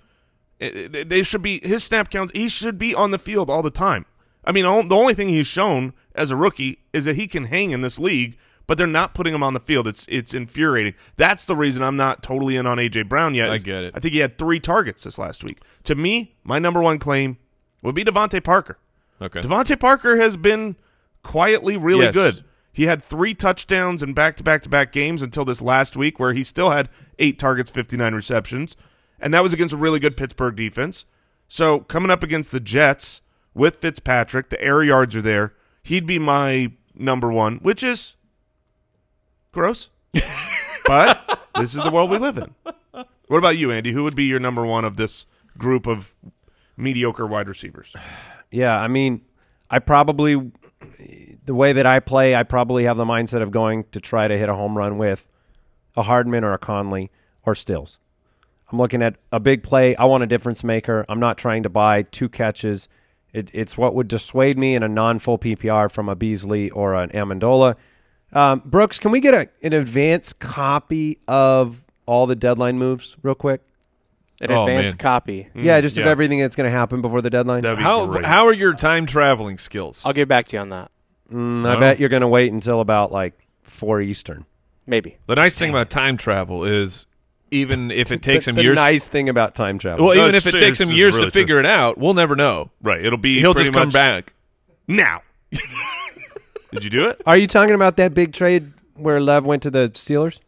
[0.60, 2.32] Eh, eh, I- I- They should be his snap counts.
[2.34, 4.04] He should be on the field all the time.
[4.44, 7.44] I mean, all- the only thing he's shown as a rookie is that he can
[7.46, 9.86] hang in this league, but they're not putting him on the field.
[9.86, 10.94] It's it's infuriating.
[11.16, 13.50] That's the reason I'm not totally in on AJ Brown yet.
[13.50, 13.92] I get it.
[13.96, 15.60] I think he had three targets this last week.
[15.84, 17.38] To me, my number one claim
[17.82, 18.78] would be DeVante Parker.
[19.20, 19.40] Okay.
[19.40, 20.76] DeVante Parker has been
[21.22, 22.14] quietly really Yes.
[22.14, 22.44] good.
[22.72, 26.18] He had three touchdowns in back to back to back games until this last week,
[26.18, 28.76] where he still had eight targets, 59 receptions.
[29.20, 31.06] And that was against a really good Pittsburgh defense.
[31.46, 33.20] So coming up against the Jets
[33.54, 35.54] with Fitzpatrick, the air yards are there.
[35.84, 38.16] He'd be my number one, which is
[39.54, 39.90] gross.
[40.86, 42.54] but this is the world we live in.
[43.28, 43.92] What about you, Andy?
[43.92, 46.14] Who would be your number one of this group of
[46.76, 47.94] mediocre wide receivers?
[48.50, 49.22] Yeah, I mean,
[49.68, 50.52] I probably
[51.44, 54.38] the way that I play, I probably have the mindset of going to try to
[54.38, 55.26] hit a home run with
[55.96, 57.10] a Hardman or a Conley
[57.44, 57.98] or Stills.
[58.70, 59.94] I'm looking at a big play.
[59.96, 61.04] I want a difference maker.
[61.08, 62.88] I'm not trying to buy two catches.
[63.32, 67.10] It, it's what would dissuade me in a non-full PPR from a Beasley or an
[67.10, 67.76] Amendola.
[68.34, 73.34] Um, Brooks, can we get a, an advanced copy of all the deadline moves real
[73.36, 73.60] quick?
[74.40, 75.02] An Oh, advanced man.
[75.02, 75.48] copy.
[75.54, 77.60] yeah, just of everything that's going to happen before the deadline.
[77.62, 78.24] That'd be How great.
[78.24, 80.02] how are your time traveling skills?
[80.04, 80.90] I'll get back to you on that.
[81.32, 81.80] Mm, I No.
[81.80, 84.44] bet you're going to wait until about like four Eastern.
[84.86, 85.16] Maybe.
[85.28, 87.06] the nice thing about time travel is
[87.52, 90.04] even if it takes the, him the years nice thing about time travel.
[90.06, 90.60] Well, No, even if it true.
[90.60, 92.70] takes This him years really to figure it out, we'll never know.
[92.82, 93.02] Right.
[93.02, 94.34] It'll be He'll just come much back.
[94.88, 95.22] now.
[96.74, 97.22] Did you do it?
[97.26, 100.40] Are you talking about that big trade where Lev went to the Steelers?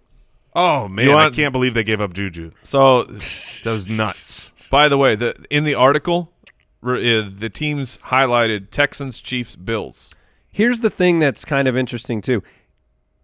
[0.55, 2.51] Oh man, You I can't believe they gave up Juju.
[2.62, 4.53] So, That was nuts.
[4.71, 6.33] by the way, the in the article,
[6.81, 10.15] re- uh, the teams highlighted Texans, Chiefs, Bills.
[10.51, 12.43] Here's the thing that's kind of interesting too.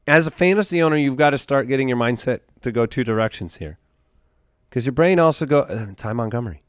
[0.06, 3.56] As a fantasy owner, you've got to start getting your mindset to go two directions
[3.56, 3.78] here,
[4.68, 6.62] because your brain also go uh, Ty Montgomery.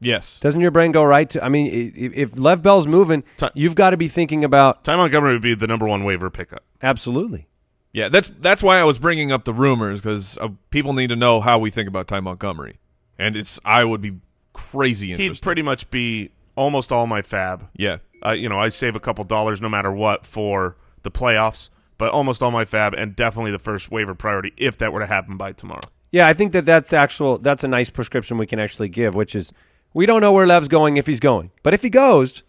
[0.00, 0.38] Yes.
[0.40, 1.42] Doesn't your brain go right to?
[1.44, 4.84] I mean, i- i- if Lev Bell's moving, Ty- you've got to be thinking about
[4.84, 6.62] Ty Montgomery would be the number one waiver pickup.
[6.82, 7.46] absolutely.
[7.92, 11.16] Yeah, that's that's why I was bringing up the rumors because uh, people need to
[11.16, 12.78] know how we think about Ty Montgomery,
[13.18, 14.16] and it's I would be
[14.52, 17.68] crazy He'd pretty much be almost all my fab.
[17.74, 21.70] yeah, Uh, you know, I save a couple dollars no matter what for the playoffs,
[21.96, 25.06] but almost all my fab and definitely the first waiver priority if that were to
[25.06, 25.80] happen by tomorrow.
[26.12, 27.38] Yeah, I think that that's actual.
[27.38, 29.52] That's a nice prescription we can actually give, which is
[29.96, 32.42] we don't know where Lev's going if he's going, but if he goes,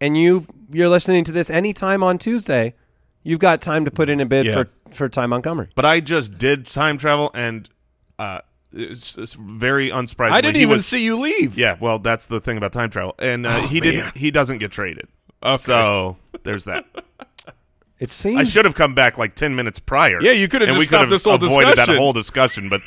[0.00, 2.74] and you you're listening to this anytime on Tuesday,
[3.22, 4.52] you've got time to put in a bid Yeah.
[4.52, 5.68] for for Ty Montgomery.
[5.74, 7.68] But I just did time travel and
[8.18, 8.40] uh,
[8.72, 10.32] it's, it's very unsurprisingly.
[10.32, 11.56] I didn't he even was- see you leave.
[11.56, 13.92] Yeah, well, that's the thing about time travel, and uh, Oh, he man.
[13.92, 14.16] didn't.
[14.18, 15.08] He doesn't get traded.
[15.42, 15.56] Okay.
[15.56, 16.84] So there's that.
[17.98, 20.20] It seems I should have come back like ten minutes prior.
[20.20, 21.94] Yeah, you could have and just we could stopped this whole avoided discussion.
[21.94, 22.68] that whole discussion.
[22.68, 22.82] But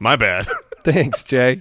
[0.00, 0.48] my bad.
[0.82, 1.60] Thanks, Jay.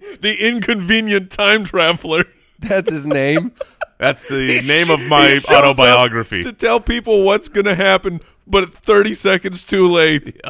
[0.20, 2.24] the inconvenient time traveler.
[2.58, 3.52] That's his name.
[3.98, 6.42] That's the name of my He shows up autobiography.
[6.42, 10.40] to tell people what's going to happen, but 30 seconds too late.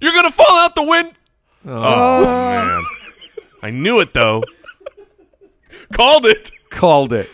[0.00, 1.12] You're going to fall out the wind.
[1.66, 1.72] Oh.
[1.72, 2.84] oh man,
[3.62, 4.42] I knew it though.
[5.92, 7.28] Called it, Called it.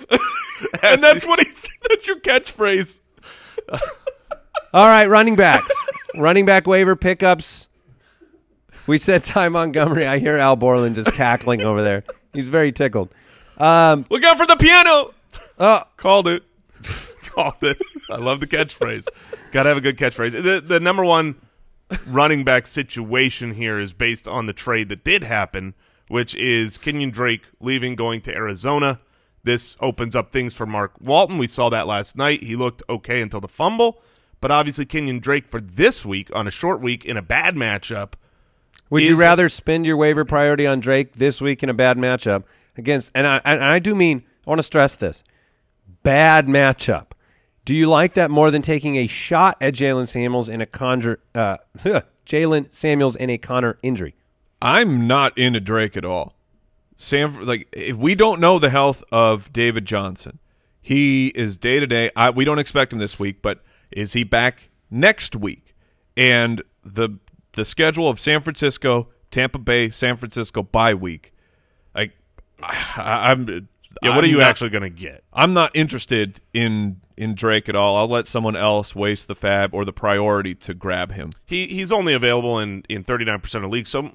[0.82, 1.52] and that's what he.
[1.88, 3.00] That's your catchphrase.
[4.72, 5.70] All right, running backs.
[6.16, 7.68] running back waiver pickups.
[8.86, 10.06] We said Ty Montgomery.
[10.06, 12.04] I hear Al Borland just cackling over there.
[12.32, 13.10] He's very tickled.
[13.56, 15.14] Um, Look out for the piano.
[15.58, 16.42] oh, Called it.
[17.24, 17.80] Called it.
[18.10, 19.06] I love the catchphrase.
[19.52, 20.32] Got to have a good catchphrase.
[20.32, 21.36] The the number one
[22.06, 25.74] running back situation here is based on the trade that did happen,
[26.08, 29.00] which is Kenyon Drake leaving, going to Arizona.
[29.44, 31.38] This opens up things for Mark Walton.
[31.38, 32.42] We saw that last night.
[32.42, 34.02] He looked okay until the fumble,
[34.40, 38.14] but obviously Kenyon Drake for this week on a short week in a bad matchup.
[38.94, 42.44] Would you rather spend your waiver priority on Drake this week in a bad matchup
[42.76, 43.10] against?
[43.12, 45.24] And I and I do mean I want to stress this:
[46.04, 47.06] bad matchup.
[47.64, 51.18] Do you like that more than taking a shot at Jaylen Samuels in a conjure?
[51.34, 51.56] Uh,
[52.24, 54.14] Jaylen Samuels in a Conner injury.
[54.62, 56.34] I'm not into Drake at all.
[56.96, 60.38] Sam, like if we don't know the health of David Johnson,
[60.80, 62.12] he is day to day.
[62.14, 65.74] I We don't expect him this week, but is he back next week?
[66.16, 67.18] And the
[67.54, 71.32] the schedule of San Francisco, Tampa Bay, San Francisco bye week.
[71.94, 72.12] Like
[72.62, 73.68] I, I'm.
[74.02, 75.22] Yeah, what are I'm you not- actually going to get?
[75.32, 77.96] I'm not interested in in Drake at all.
[77.96, 81.30] I'll let someone else waste the FAAB or the priority to grab him.
[81.46, 83.88] He he's only available in in 39% of leagues.
[83.90, 84.10] So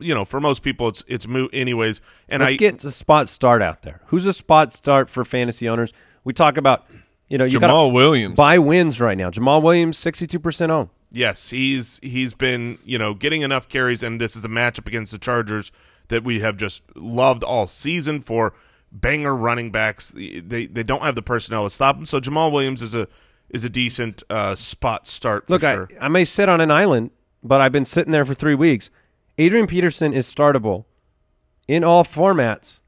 [0.00, 2.00] you know, for most people it's it's moot anyways.
[2.28, 4.00] And Let's I get a spot start out there.
[4.06, 5.92] Who's a spot start for fantasy owners?
[6.24, 6.86] We talk about,
[7.28, 8.34] you know, you got Jamaal Williams.
[8.34, 9.30] buy wins right now.
[9.30, 10.88] Jamaal Williams, sixty-two percent owned.
[11.14, 15.12] Yes, he's he's been you know getting enough carries, and this is a matchup against
[15.12, 15.70] the Chargers
[16.08, 18.52] that we have just loved all season for
[18.90, 20.12] banger running backs.
[20.16, 23.06] They they don't have the personnel to stop them, so Jamaal Williams is a
[23.50, 25.46] is a decent uh, spot start.
[25.46, 25.88] For Look, sure.
[26.00, 27.10] I, I may sit on an island,
[27.42, 28.90] but I've been sitting there for three weeks.
[29.38, 30.84] Adrian Peterson is startable
[31.68, 32.80] in all formats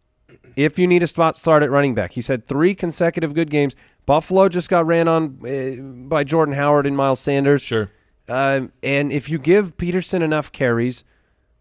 [0.57, 2.13] if you need a spot start at running back.
[2.13, 3.77] He's had three consecutive good games.
[4.07, 7.63] Buffalo just got ran on uh, by Jordan Howard and Miles Sanders.
[7.63, 7.91] Sure.
[8.29, 11.05] Um, and if you give Peterson enough carries,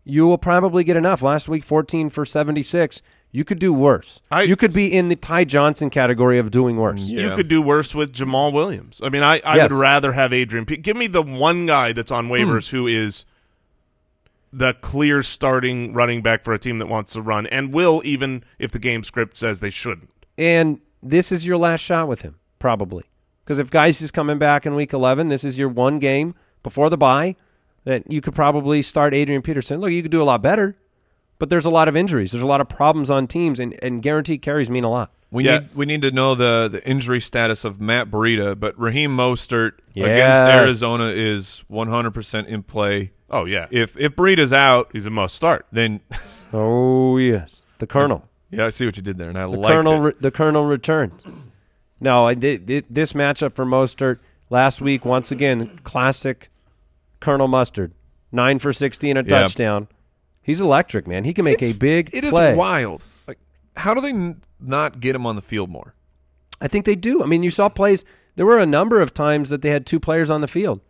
[0.03, 1.21] you will probably get enough.
[1.21, 3.01] Last week, 14 for 76.
[3.31, 4.21] You could do worse.
[4.31, 7.07] I- you could be in the Ty Johnson category of doing worse.
[7.07, 7.29] Yeah.
[7.29, 9.01] You could do worse with Jamaal Williams.
[9.03, 9.69] I mean, I, I Yes.
[9.71, 10.65] would rather have Adrian.
[10.65, 13.25] Pe- Give me the one guy that's on waivers who is
[14.53, 18.41] the clear starting running back for a team that wants to run and will even
[18.57, 20.11] if the game script says they shouldn't.
[20.37, 23.03] And this is your last shot with him, probably.
[23.43, 26.89] Because if Guice is coming back in week 11, this is your one game before
[26.89, 27.35] the bye
[27.83, 29.79] that you could probably start Adrian Peterson.
[29.79, 30.75] Look, you could do a lot better,
[31.37, 32.31] but there's a lot of injuries.
[32.31, 35.11] There's a lot of problems on teams, and, and guaranteed carries mean a lot.
[35.31, 35.59] We Yeah.
[35.59, 39.73] need we need to know the the injury status of Matt Breida, but Raheem Mostert
[39.93, 40.07] Yes.
[40.07, 43.11] against Arizona is 100% in play.
[43.29, 45.65] Oh yeah, If if Breida's out, he's a must start.
[45.71, 45.99] then
[46.53, 47.63] Oh, yes.
[47.79, 48.27] The Colonel.
[48.49, 49.99] yeah, I see what you did there, and I The like Colonel, it.
[49.99, 51.21] re- the Colonel returns.
[51.99, 56.49] No, I did, did- this matchup for Mostert last week once again classic
[57.25, 57.91] Colonel Mustard,
[58.31, 59.41] nine for sixty and a Yeah.
[59.41, 59.87] touchdown.
[60.41, 61.23] He's electric, man.
[61.23, 62.53] He can make a big It is play.
[62.55, 63.01] wild.
[63.27, 63.39] Like,
[63.75, 65.95] how do they n- not get him on the field more?
[66.61, 67.23] I think they do.
[67.23, 68.05] I mean, you saw plays.
[68.35, 70.81] There were a number of times that they had two players on the field,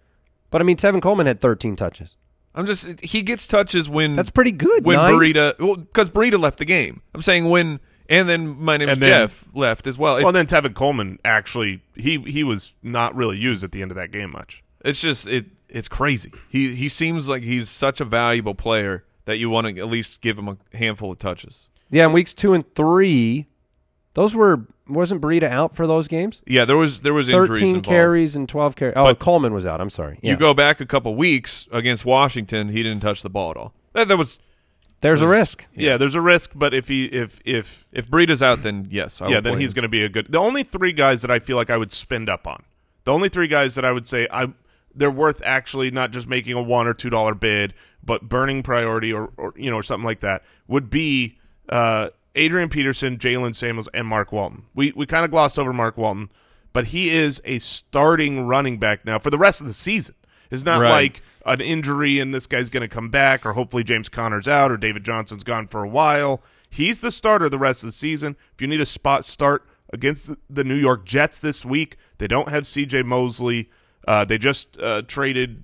[0.51, 2.15] but I mean, Tevin Coleman had thirteen touches.
[2.53, 4.85] I'm just he gets touches when That's pretty good.
[4.85, 7.01] when Nine- Breida well because Breida left the game.
[7.13, 10.17] I'm saying when and then my name is Jeff left as well.
[10.17, 13.91] It- Well, then Tevin Coleman actually he he was not really used at the end
[13.91, 14.63] of that game much.
[14.83, 16.31] it's just it it's crazy.
[16.49, 20.21] He he seems like he's such a valuable player that you want to at least
[20.21, 21.69] give him a handful of touches.
[21.89, 23.47] Yeah, in weeks two and three,
[24.13, 26.41] those were wasn't Breida out for those games?
[26.45, 27.85] Yeah, there was there was injuries Thirteen involved.
[27.87, 28.93] carries and twelve carries.
[28.95, 29.81] Oh, But- Coleman was out.
[29.81, 30.19] I'm sorry.
[30.21, 30.31] Yeah.
[30.31, 33.73] You go back a couple weeks against Washington, he didn't touch the ball at all.
[33.93, 34.39] That, that was
[34.99, 35.65] There's a risk.
[35.73, 35.97] Yeah.
[35.97, 39.39] there's a risk, but if he if if if Breida's out, then yes, I yeah,
[39.41, 40.31] then he's going to be a good.
[40.31, 42.63] The only three guys that I feel like I would spend up on,
[43.05, 44.47] the only three guys that I would say I
[44.95, 49.11] they're worth actually not just making a one or two dollar bid, but burning priority
[49.11, 51.37] or, or you know or something like that would be
[51.69, 54.63] uh, Adrian Peterson, Jalen Samuels, and Mark Walton.
[54.73, 56.29] We we kind of glossed over Mark Walton,
[56.73, 60.15] but he is a starting running back now for the rest of the season.
[60.51, 60.91] It's not Right.
[60.91, 64.71] like an injury and this guy's going to come back, or hopefully James Conner's out,
[64.71, 66.41] or David Johnson's gone for a while.
[66.69, 68.35] He's the starter the rest of the season.
[68.53, 72.49] If you need a spot start against the New York Jets this week, they don't
[72.49, 73.03] have C.J.
[73.03, 73.69] Mosley.
[74.07, 75.63] Uh, they just uh, traded.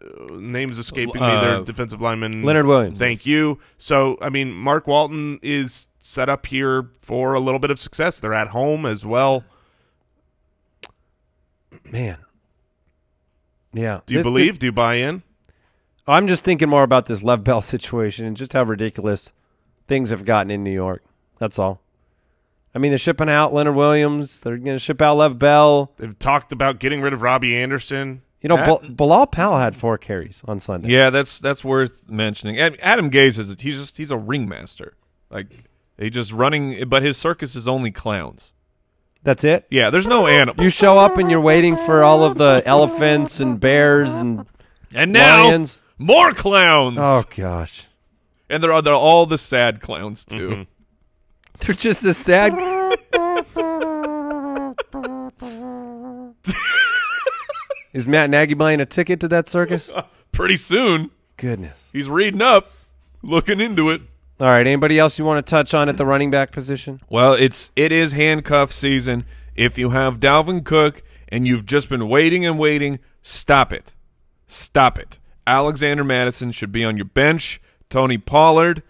[0.00, 1.28] Uh, names escaping me.
[1.28, 2.98] Their Uh, defensive lineman Leonard Williams.
[2.98, 3.60] Thank you.
[3.78, 8.18] So I mean, Mark Walton is set up here for a little bit of success.
[8.18, 9.44] They're at home as well.
[11.90, 12.18] Man.
[13.72, 14.00] Yeah.
[14.06, 14.58] Do you This- believe?
[14.58, 15.22] Do you buy in?
[16.06, 19.30] I'm just thinking more about this Lev Bell situation and just how ridiculous
[19.86, 21.02] things have gotten in New York.
[21.38, 21.81] That's all.
[22.74, 24.40] I mean, they're shipping out Leonard Williams.
[24.40, 25.92] They're going to ship out Lev Bell.
[25.98, 28.22] They've talked about getting rid of Robbie Anderson.
[28.40, 30.88] You know, At- Bal- Bilal Powell had four carries on Sunday.
[30.88, 32.58] Yeah, that's that's worth mentioning.
[32.58, 34.94] Adam Gase is he's just he's a ringmaster.
[35.30, 35.46] Like
[35.98, 38.52] he just running, but his circus is only clowns.
[39.22, 39.66] That's it.
[39.70, 40.64] Yeah, there's no animal.
[40.64, 44.44] You show up and you're waiting for all of the elephants and bears and
[44.92, 45.80] And now lions.
[45.98, 46.98] more clowns.
[47.00, 47.86] Oh gosh,
[48.50, 50.48] And they're, they're all the sad clowns too.
[50.48, 50.62] Mm-hmm.
[51.64, 52.52] They're just a sad.
[57.92, 59.90] Is Matt Nagy buying a ticket to that circus?
[60.32, 61.90] Pretty soon, Goodness.
[61.92, 62.70] he's reading up,
[63.22, 64.00] looking into it.
[64.40, 64.66] All right.
[64.66, 67.00] Anybody else you want to touch on at the running back position?
[67.10, 69.26] Well, it's it is handcuff season.
[69.54, 73.94] If you have Dalvin Cook and you've just been waiting and waiting, stop it.
[74.46, 75.18] Stop it.
[75.46, 77.60] Alexander Mattison should be on your bench.
[77.90, 78.82] Tony Pollard.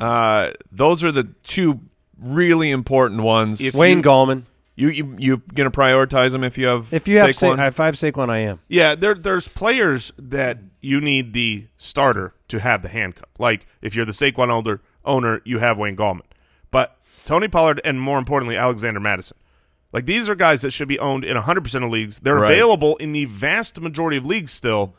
[0.00, 1.80] Uh, those are the two
[2.20, 3.60] really important ones.
[3.60, 4.42] If Wayne you- Gallman.
[4.76, 7.56] you you you gonna prioritize them if you have If you have Saquon?
[7.56, 8.60] Sa- if I have Saquon, I am.
[8.68, 13.28] Yeah, there there's players that you need the starter to have the handcuff.
[13.38, 16.20] Like if you're the Saquon owner, owner you have Wayne Gallman.
[16.70, 19.36] But Tony Pollard and more importantly Alexander Mattison.
[19.92, 22.20] Like these are guys that should be owned in 100% of leagues.
[22.20, 22.52] They're Right.
[22.52, 24.94] available in the vast majority of leagues still.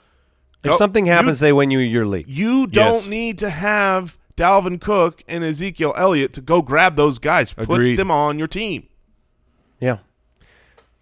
[0.64, 2.26] If Go- something you- happens, they win you your league.
[2.28, 3.08] You don't Yes.
[3.08, 7.52] need to have Dalvin Cook and Ezekiel Elliott to go grab those guys.
[7.54, 7.98] Put Agreed.
[7.98, 8.88] them on your team.
[9.82, 9.98] Yeah.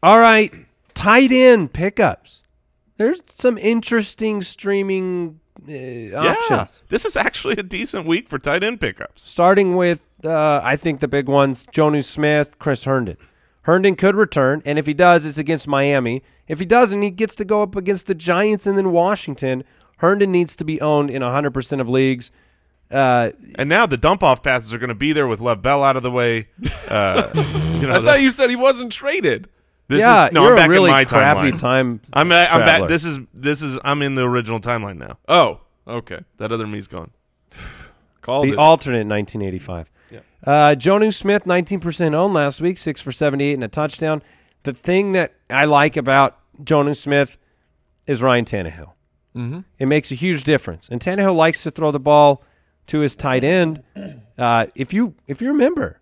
[0.02, 0.52] All right.
[0.96, 2.42] Tight end pickups.
[2.98, 6.82] There's some interesting streaming uh, Yeah, options.
[6.90, 9.22] this is actually a decent week for tight end pickups.
[9.30, 13.18] Starting with, uh, I think the big ones: Jonnu Smith, Chris Herndon.
[13.64, 16.24] Herndon could return, and if he does, it's against Miami.
[16.48, 19.64] If he doesn't, he gets to go up against the Giants and then Washington.
[19.98, 22.32] Herndon needs to be owned in 100% of leagues.
[22.90, 25.84] Uh, And now the dump off passes are going to be there with Lev Bell
[25.84, 26.48] out of the way.
[26.88, 27.30] Uh,
[27.82, 29.50] you know, I that- thought you said he wasn't traded.
[29.90, 31.60] this yeah, is no, you're I'm back a really in my crappy timeline.
[31.60, 32.02] time.
[32.14, 32.66] I'm I'm traveler.
[32.66, 32.88] back.
[32.90, 35.18] This is this is I'm in the original timeline now.
[35.28, 36.20] Oh, okay.
[36.38, 37.12] That other me's gone.
[38.22, 38.58] Called the it.
[38.58, 39.90] alternate 1985.
[40.46, 44.22] Uh, Jonnu Smith, 19% owned last week, 6 for 78 and a touchdown.
[44.64, 47.38] The thing that I like about Jonnu Smith
[48.06, 48.92] is Ryan Tannehill.
[49.36, 49.60] Mm-hmm.
[49.80, 50.88] It makes a huge difference.
[50.90, 52.44] And Tannehill likes to throw the ball
[52.88, 53.84] to his tight end.
[54.38, 56.00] Uh, if you if you remember,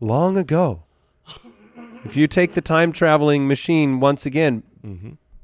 [0.00, 0.82] long ago,
[2.04, 4.62] if you take the time traveling machine once again,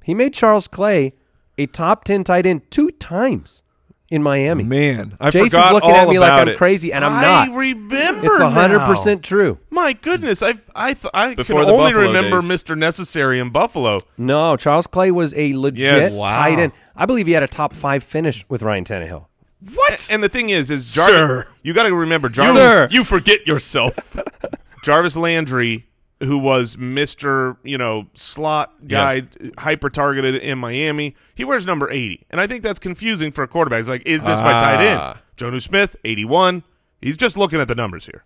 [0.02, 1.14] he made Charles Clay
[1.58, 3.62] a top 10 tight end two times
[4.08, 4.64] in Miami.
[4.64, 6.56] Man, I Jason's forgot looking all at me like I'm it.
[6.58, 7.24] crazy, and I'm not.
[7.24, 7.56] I not.
[7.56, 8.26] remember.
[8.26, 9.58] It's hundred percent true.
[9.70, 12.50] My goodness, I I th- I can Before the only Buffalo remember days.
[12.62, 12.76] Mr.
[12.76, 14.02] Necessary in Buffalo.
[14.18, 16.16] No, Charles Clay was a legit Yes.
[16.18, 16.28] Wow.
[16.28, 16.72] tight end.
[16.96, 19.26] I believe he had a top five finish with Ryan Tannehill.
[19.74, 20.08] What?
[20.10, 21.48] And the thing is, is Jar- Sir.
[21.62, 22.88] you got to remember Jarvis, Sir.
[22.90, 24.16] You forget yourself.
[24.82, 25.86] Jarvis Landry,
[26.20, 29.22] who was Mister, you know, slot guy,
[29.58, 31.14] hyper targeted in Miami.
[31.34, 33.80] He wears number eighty, and I think that's confusing for a quarterback.
[33.80, 35.10] It's like, is this my tight Ah.
[35.12, 35.20] end?
[35.36, 36.62] Jonnu Smith, eighty-one.
[37.02, 38.24] He's just looking at the numbers here.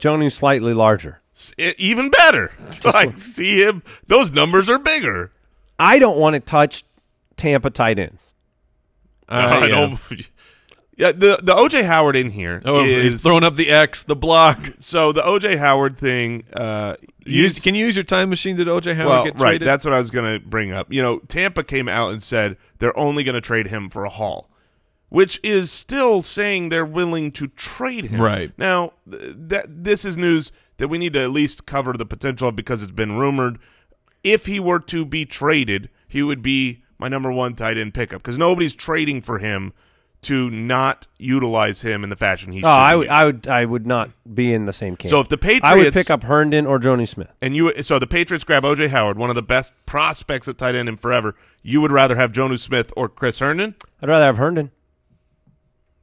[0.00, 1.20] Jonnu's slightly larger.
[1.34, 2.52] S- e- even better.
[2.84, 5.32] like, see him; those numbers are bigger.
[5.78, 6.84] I don't want to touch
[7.36, 8.34] Tampa tight ends.
[9.28, 9.68] Uh, I yeah.
[9.68, 10.30] don't.
[10.96, 14.16] Yeah, the the OJ Howard in here Oh, is he's throwing up the X, the
[14.16, 14.58] block.
[14.80, 16.44] so the OJ Howard thing.
[16.52, 18.56] Uh, Use, can you use your time machine?
[18.56, 19.40] Did OJ Howard well, get right.
[19.50, 19.68] traded?
[19.68, 20.92] That's what I was going to bring up.
[20.92, 24.08] You know, Tampa came out and said they're only going to trade him for a
[24.08, 24.48] haul,
[25.08, 28.20] which is still saying they're willing to trade him.
[28.22, 28.52] Right.
[28.56, 32.48] now, th- that this is news that we need to at least cover the potential
[32.48, 33.58] of because it's been rumored.
[34.22, 38.22] If he were to be traded, he would be my number one tight end pickup
[38.22, 39.72] because nobody's trading for him
[40.22, 42.68] to not utilize him in the fashion he Oh, should.
[42.68, 43.08] I would.
[43.08, 45.10] I would, I would not be in the same camp.
[45.10, 47.28] So if the Patriots I would pick up Herndon or Jonnu Smith.
[47.40, 50.74] And you, so the Patriots grab OJ Howard, one of the best prospects at tight
[50.74, 51.34] end in forever.
[51.62, 53.74] You would rather have Jonnu Smith or Chris Herndon?
[54.02, 54.70] I'd rather have Herndon.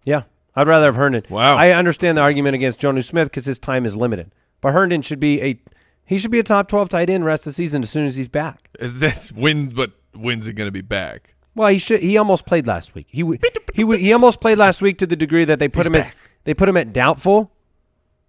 [0.05, 0.23] Yeah,
[0.55, 1.23] I'd rather have Herndon.
[1.29, 1.55] Wow.
[1.55, 5.19] I understand the argument against Jonnu Smith because his time is limited, but Herndon should
[5.19, 5.59] be a
[6.05, 8.15] he should be a top twelve tight end rest of the season as soon as
[8.17, 8.69] he's back.
[8.79, 9.69] Is this when?
[9.69, 11.32] But when's he going to be back?
[11.55, 12.01] Well, he should.
[12.01, 13.07] He almost played last week.
[13.09, 13.39] He w-
[13.73, 16.11] he w- he almost played last week to the degree that they put him as
[16.45, 17.51] they put him at doubtful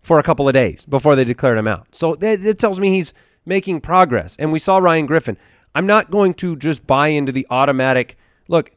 [0.03, 1.89] for a couple of days before they declared him out.
[1.93, 3.15] So that, that tells me he's
[3.47, 4.37] making progress.
[4.39, 5.39] And we saw Ryan Griffin.
[5.75, 8.17] I'm not going to just buy into the automatic
[8.47, 8.71] look.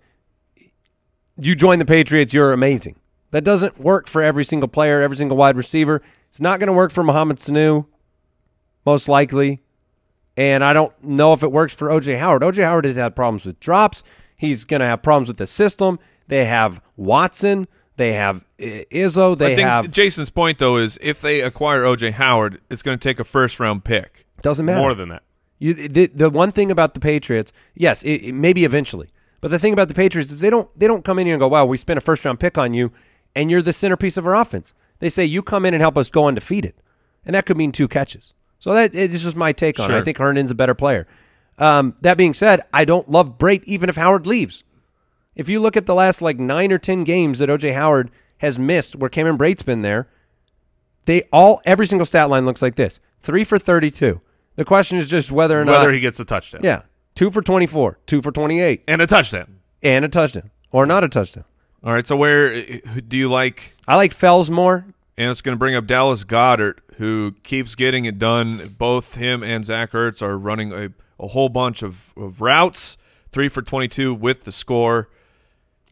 [1.39, 2.95] You join the Patriots, you're amazing.
[3.31, 6.01] That doesn't work for every single player, every single wide receiver.
[6.29, 7.85] It's not going to work for Mohamed Sanu,
[8.85, 9.61] most likely.
[10.37, 12.41] And I don't know if it works for OJ Howard.
[12.41, 14.03] OJ Howard has had problems with drops.
[14.37, 15.99] He's going to have problems with the system.
[16.27, 17.67] They have Watson.
[17.97, 19.35] They have Izzo.
[19.37, 22.97] They I think have Jason's point though is if they acquire OJ Howard, it's going
[22.97, 24.27] to take a first round pick.
[24.43, 24.79] doesn't matter.
[24.79, 25.23] More than that.
[25.59, 29.09] You, the, the one thing about the Patriots, yes, it, it maybe eventually,
[29.41, 31.39] but the thing about the Patriots is they don't they don't come in here and
[31.39, 32.91] go, "Wow, we spent a first round pick on you,
[33.35, 36.09] and you're the centerpiece of our offense." They say you come in and help us
[36.09, 36.75] go undefeated,
[37.25, 38.33] and that could mean two catches.
[38.59, 39.97] So that it's just my take on it.
[39.97, 41.07] I think Herndon's a better player.
[41.57, 44.63] Um, that being said, I don't love Brate even if Howard leaves.
[45.35, 48.59] If you look at the last like nine or ten games that OJ Howard has
[48.59, 50.07] missed, where Cameron Brate's been there,
[51.05, 54.21] they all every single stat line looks like this: three for thirty-two.
[54.55, 56.61] The question is just whether or not Whether he gets a touchdown.
[56.63, 56.81] yeah,
[57.15, 59.59] two for twenty-four, two for twenty-eight, And a touchdown.
[59.83, 61.45] and a touchdown or not a touchdown.
[61.83, 63.75] All right, so where uh, do you like?
[63.87, 64.85] I like Fells more.
[65.19, 68.75] And it's going to bring up Dallas Goedert, who keeps getting it done.
[68.77, 70.89] Both him and Zach Ertz are running a,
[71.19, 72.97] a whole bunch of, of routes,
[73.31, 75.09] three for 22 with the score.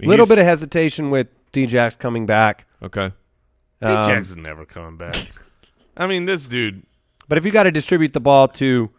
[0.01, 2.67] A little bit of hesitation with Djax coming back.
[2.83, 3.11] Okay.
[3.81, 3.87] D.
[3.87, 5.15] Um, Jackson never coming back.
[5.97, 6.83] I mean, this dude.
[7.27, 8.89] But if you got to distribute the ball to,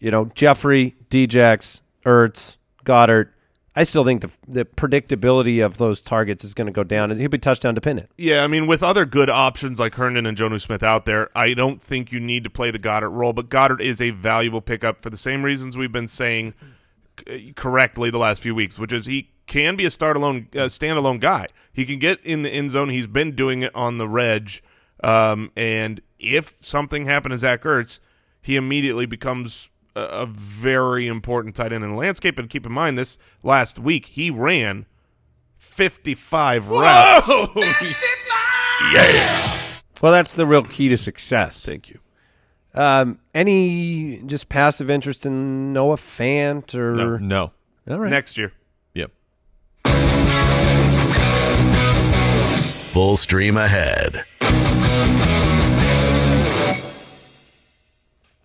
[0.00, 3.28] you know, Jeffery, Djax, Ertz, Goedert,
[3.74, 7.10] I still think the the predictability of those targets is going to go down.
[7.18, 8.10] He'll be touchdown dependent.
[8.18, 11.54] Yeah, I mean, with other good options like Herndon and Jonnu Smith out there, I
[11.54, 13.32] don't think you need to play the Goedert role.
[13.32, 16.54] But Goedert is a valuable pickup for the same reasons we've been saying
[17.56, 21.20] correctly the last few weeks, which is he can be a start alone, uh, standalone
[21.20, 21.46] guy.
[21.72, 22.90] He can get in the end zone.
[22.90, 24.60] He's been doing it on the reg,
[25.02, 27.98] um, and if something happened to Zach Ertz,
[28.40, 32.38] he immediately becomes a, a very important tight end in the landscape.
[32.38, 34.86] And keep in mind, this last week he ran
[35.58, 37.28] fifty-five routes.
[40.00, 41.64] Well, that's the real key to success.
[41.64, 42.00] Thank you.
[42.74, 47.52] Um, any just passive interest in Noah Fant or No.
[47.88, 48.10] all right?
[48.10, 48.52] Next year.
[48.94, 49.12] Yep.
[52.92, 54.24] Full stream ahead.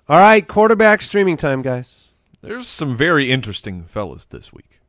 [0.09, 2.07] All right, quarterback streaming time, guys.
[2.41, 4.79] There's some very interesting fellas this week.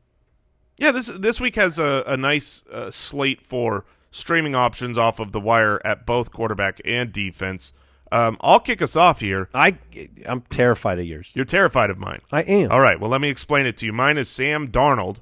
[0.77, 5.33] Yeah, this this week has a, a nice uh, slate for streaming options off of
[5.33, 7.73] the wire at both quarterback and defense.
[8.13, 9.49] Um, I'll kick us off here.
[9.53, 9.77] I
[10.25, 11.31] I'm terrified of yours.
[11.33, 12.21] You're terrified of mine.
[12.31, 12.71] I am.
[12.71, 13.91] All right, well, let me explain it to you.
[13.91, 15.17] Mine is Sam Darnold,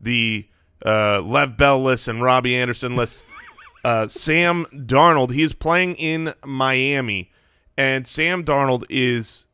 [0.00, 0.48] the
[0.84, 3.22] uh, Lev Bell-less and Robbie Anderson-less.
[3.84, 7.30] uh, Sam Darnold, he's playing in Miami,
[7.76, 9.44] and Sam Darnold is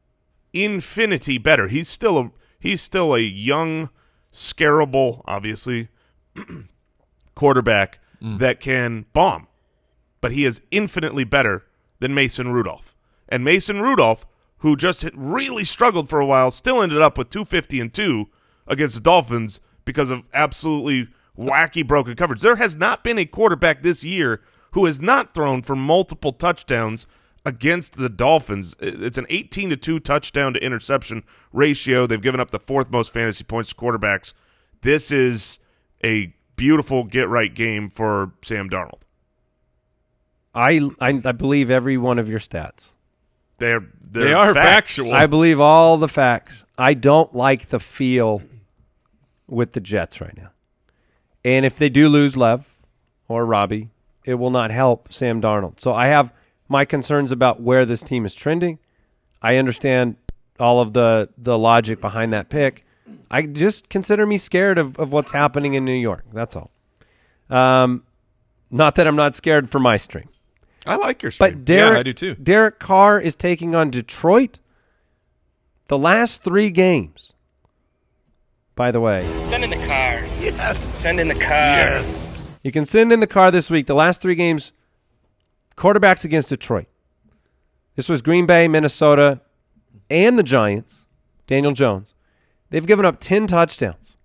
[0.52, 1.68] infinity better.
[1.68, 3.90] He's still a he's still a young,
[4.32, 5.88] scarable, obviously,
[7.34, 8.38] quarterback mm.
[8.38, 9.48] that can bomb,
[10.20, 11.64] but he is infinitely better
[12.00, 12.94] than Mason Rudolph.
[13.28, 14.26] And Mason Rudolph,
[14.58, 18.28] who just really struggled for a while, still ended up with 250 and 2
[18.66, 22.40] against the Dolphins because of absolutely wacky broken coverage.
[22.40, 24.40] There has not been a quarterback this year
[24.72, 27.06] who has not thrown for multiple touchdowns
[27.44, 28.74] against the Dolphins.
[28.80, 32.06] It's an 18 to 2 touchdown to interception ratio.
[32.06, 34.32] They've given up the fourth most fantasy points to quarterbacks.
[34.82, 35.58] This is
[36.04, 39.00] a beautiful get right game for Sam Darnold.
[40.54, 42.92] I, I I believe every one of your stats.
[43.58, 44.96] They're, they're They are facts.
[44.96, 45.14] factual.
[45.14, 46.64] I believe all the facts.
[46.76, 48.42] I don't like the feel
[49.46, 50.50] with the Jets right now.
[51.44, 52.76] And if they do lose Lev
[53.28, 53.88] or Robbie,
[54.24, 55.80] it will not help Sam Darnold.
[55.80, 56.32] So I have
[56.72, 58.78] my concerns about where this team is trending.
[59.40, 60.16] I understand
[60.58, 62.84] all of the the logic behind that pick.
[63.30, 66.24] I just consider me scared of, of what's happening in New York.
[66.32, 66.70] That's all.
[67.50, 68.04] Um,
[68.70, 70.28] not that I'm not scared for my stream.
[70.86, 71.50] I like your stream.
[71.52, 72.34] But Derek, I do too.
[72.36, 74.58] Derek Carr is taking on Detroit.
[75.88, 77.34] The last three games,
[78.74, 80.24] by the way, Send in the car.
[80.40, 80.82] yes.
[80.82, 81.42] Send in the car.
[81.50, 82.30] Yes.
[82.62, 83.86] you can send in the car this week.
[83.86, 84.72] The last three games,
[85.76, 86.86] quarterbacks against Detroit.
[87.96, 89.40] This was Green Bay, Minnesota,
[90.10, 91.06] and the Giants.
[91.46, 92.14] Daniel Jones.
[92.70, 94.16] They've given up 10 touchdowns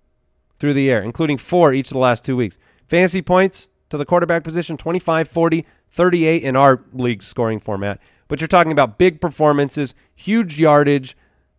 [0.58, 2.58] through the air, including four each of the last two weeks.
[2.86, 8.00] Fantasy points to the quarterback position 25, 40, 38 in our league scoring format.
[8.28, 11.16] But you're talking about big performances, huge yardage.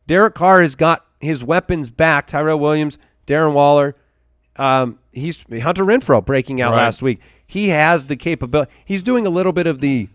[0.07, 2.25] Derek Carr has got his weapons back.
[2.25, 3.95] Tyrell Williams, Darren Waller.
[4.55, 6.77] Um, he's Hunter Renfrow breaking out Right.
[6.83, 7.19] last week.
[7.49, 8.71] He has the capability.
[8.85, 10.07] He's doing a little bit of the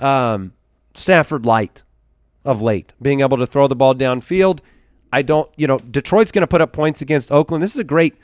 [0.00, 0.54] um,
[0.94, 1.82] Stafford light
[2.46, 4.60] of late, being able to throw the ball downfield.
[5.12, 7.62] I don't, you know, Detroit's going to put up points against Oakland.
[7.62, 8.14] This is a great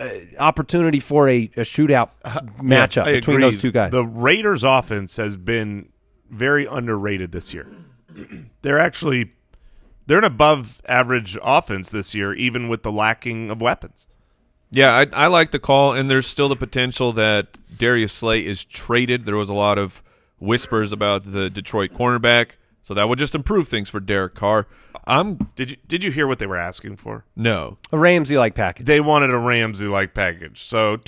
[0.00, 0.08] uh,
[0.40, 2.10] opportunity for a, a shootout
[2.60, 3.50] matchup I between agree.
[3.50, 3.92] those two guys.
[3.92, 5.90] The Raiders' offense has been
[6.28, 7.68] very underrated this year.
[8.62, 9.30] they're actually
[10.08, 14.08] they're an above average offense this year, even with the lacking of weapons.
[14.70, 18.64] Yeah, I, I like the call, and there's still the potential that Darius Slay is
[18.64, 19.24] traded.
[19.24, 20.02] There was a lot of
[20.38, 22.52] whispers about the Detroit cornerback,
[22.82, 24.66] so that would just improve things for Derek Carr.
[25.06, 27.24] I'm Did you did you hear what they were asking for?
[27.36, 27.78] no.
[27.92, 28.86] a Ramsey like package.
[28.86, 30.62] They wanted a Ramsey like package.
[30.62, 30.98] So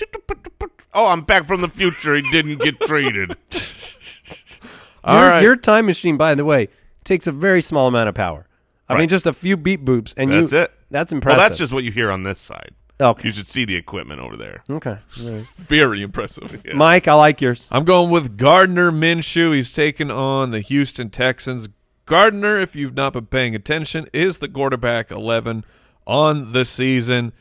[0.95, 2.15] oh, I'm back from the future.
[2.15, 3.37] He didn't get traded.
[5.05, 5.43] All your, right.
[5.43, 6.69] your time machine, by the way,
[7.05, 8.47] takes a very small amount of power.
[8.89, 10.73] I mean, just a few beep boops, and That's you, it.
[10.91, 11.39] That's impressive.
[11.39, 12.73] Well, that's just what you hear on this side.
[13.01, 13.29] Okay.
[13.29, 14.63] You should see the equipment over there.
[14.69, 15.47] Okay, All right.
[15.57, 16.63] Very impressive.
[16.67, 16.75] Yeah.
[16.75, 17.69] Mike, I like yours.
[17.71, 19.55] I'm going with Gardner Minshew.
[19.55, 21.69] He's taking on the Houston Texans.
[22.07, 25.65] Gardner, if you've not been paying attention, is the quarterback 11
[26.07, 27.33] on the season.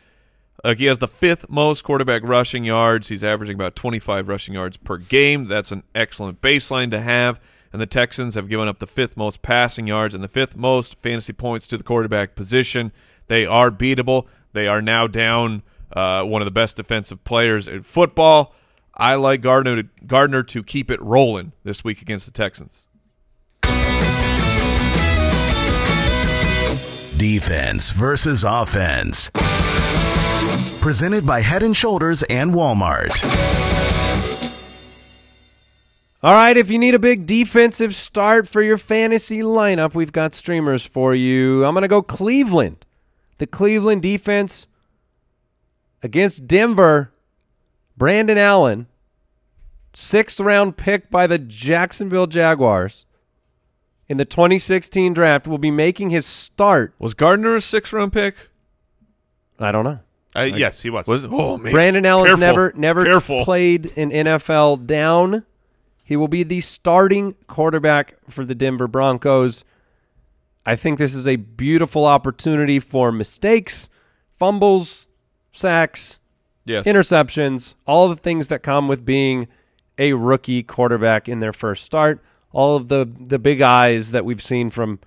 [0.64, 3.08] Uh, he has the fifth most quarterback rushing yards.
[3.10, 5.46] He's averaging about 25 rushing yards per game.
[5.48, 7.40] That's an excellent baseline to have.
[7.72, 10.98] And the Texans have given up the fifth most passing yards and the fifth most
[11.00, 12.92] fantasy points to the quarterback position.
[13.28, 14.28] They are beatable.
[14.58, 15.62] They are now down
[15.94, 18.56] uh, one of the best defensive players in football.
[18.92, 22.88] I like Gardner to, Gardner to keep it rolling this week against the Texans.
[27.18, 29.30] Defense versus offense.
[30.82, 33.14] Presented by Head and Shoulders and Walmart.
[36.24, 40.34] All right, if you need a big defensive start for your fantasy lineup, we've got
[40.34, 41.64] streamers for you.
[41.64, 42.87] I'm going to go Cleveland.
[43.38, 44.68] The Cleveland defense
[46.02, 47.12] against Denver.
[47.96, 48.86] Brandon Allen,
[49.96, 53.06] sixth round pick by the Jacksonville Jaguars
[54.08, 56.94] in the 2016 draft, will be making his start.
[57.00, 58.50] Was Gardner a sixth round pick?
[59.60, 60.00] I don't know.
[60.36, 61.08] Uh, yes, he was.
[61.08, 62.40] Was oh man, Brandon Allen's Careful.
[62.40, 63.44] never never Careful.
[63.44, 65.44] played in NFL down.
[66.04, 69.66] He will be the starting quarterback for the Denver Broncos.
[70.68, 73.88] I think this is a beautiful opportunity for mistakes,
[74.38, 75.08] fumbles,
[75.54, 76.20] sacks,
[76.66, 79.48] Yes, interceptions, all the things that come with being
[79.98, 82.22] a rookie quarterback in their first start.
[82.52, 85.00] All of the the big eyes that we've seen from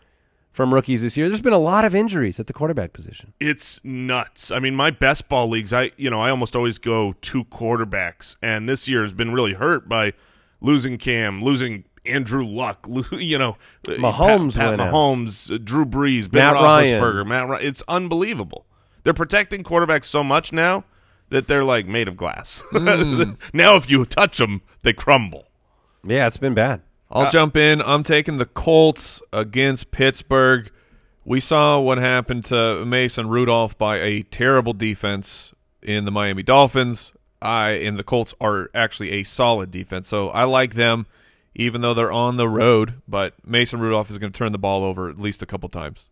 [0.50, 1.28] from rookies this year.
[1.28, 3.34] There's been a lot of injuries at the quarterback position.
[3.38, 4.50] It's nuts.
[4.50, 8.36] I mean, my best ball leagues, I you know, I almost always go two quarterbacks,
[8.40, 10.14] and this year has been really hurt by
[10.62, 13.56] losing Cam, losing Andrew Luck, you know,
[13.86, 14.94] uh, Mahomes Pat, Pat went out.
[14.94, 17.02] Mahomes, uh, Drew Brees, Ben Matt Ryan.
[17.02, 17.66] Roethlisberger, Matt Ryan.
[17.66, 18.66] It's unbelievable.
[19.02, 20.84] They're protecting quarterbacks so much now
[21.30, 22.62] that they're like made of glass.
[22.72, 25.46] now, if you touch them, they crumble.
[26.04, 26.82] Yeah, it's been bad.
[27.11, 27.82] I'll jump in.
[27.82, 30.70] I'm taking the Colts against Pittsburgh.
[31.24, 35.52] We saw what happened to Mason Rudolph by a terrible defense
[35.82, 37.12] in the Miami Dolphins.
[37.42, 41.06] I and the Colts are actually a solid defense, so I like them,
[41.55, 43.03] even though they're on the road.
[43.09, 46.11] But Mason Rudolph is going to turn the ball over at least a couple times.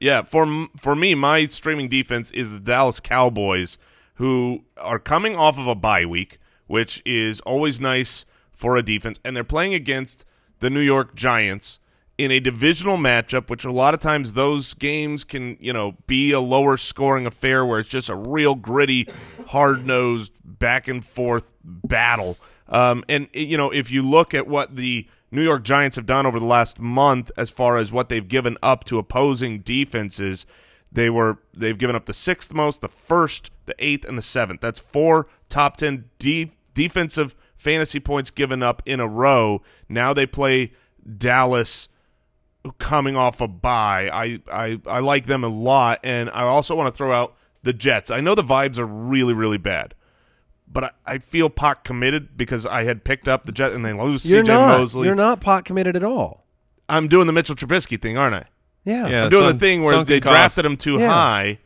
[0.00, 3.76] Yeah, for for me, my streaming defense is the Dallas Cowboys,
[4.14, 9.20] who are coming off of a bye week, which is always nice for a defense,
[9.24, 10.24] and they're playing against
[10.60, 11.80] the New York Giants
[12.16, 16.32] in a divisional matchup, which a lot of times those games can you know be
[16.32, 19.08] a lower scoring affair where it's just a real gritty,
[19.48, 22.38] hard nosed back and forth battle.
[22.70, 26.26] Um, and you know if you look at what the New York Giants have done
[26.26, 30.46] over the last month as far as what they've given up to opposing defenses.
[30.92, 34.60] They were they've given up the sixth most, the first, the eighth, and the seventh.
[34.60, 39.62] That's four top ten de- defensive fantasy points given up in a row.
[39.88, 40.72] Now they play
[41.16, 41.88] Dallas
[42.78, 44.10] coming off a bye.
[44.12, 47.72] I, I I like them a lot, and I also want to throw out the
[47.72, 48.10] Jets.
[48.10, 49.94] I know the vibes are really really bad,
[50.72, 53.92] but I, I feel pot committed because I had picked up the Jets and they
[53.92, 54.52] lose You're C.J.
[54.52, 54.78] not.
[54.78, 55.06] Mosley.
[55.06, 56.46] You're not pot committed at all.
[56.88, 58.44] I'm doing the Mitchell Trubisky thing, aren't I?
[58.84, 59.08] Yeah.
[59.08, 59.24] Yeah.
[59.24, 60.30] I'm doing sunk- the thing where they cost.
[60.32, 61.08] drafted him too Yeah.
[61.08, 61.58] high,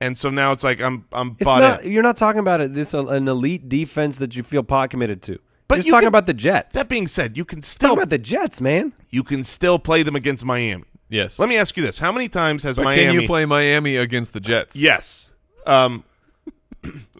[0.00, 1.84] and so now it's like I'm I'm It's not.
[1.84, 1.92] in.
[1.92, 2.74] You're not talking about it.
[2.74, 5.38] This uh, an elite defense that you feel pot committed to.
[5.68, 6.74] But you're you talking can- about the Jets.
[6.74, 8.92] That being said, you can talking still about the Jets, man.
[9.10, 10.84] you can still play them against Miami.
[11.08, 11.38] Yes.
[11.38, 13.04] Let me ask you this: How many times has but Miami?
[13.04, 14.76] can you play Miami against the Jets?
[14.76, 15.30] Yes.
[15.66, 16.04] Um,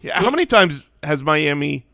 [0.00, 1.86] yeah, how many times has Miami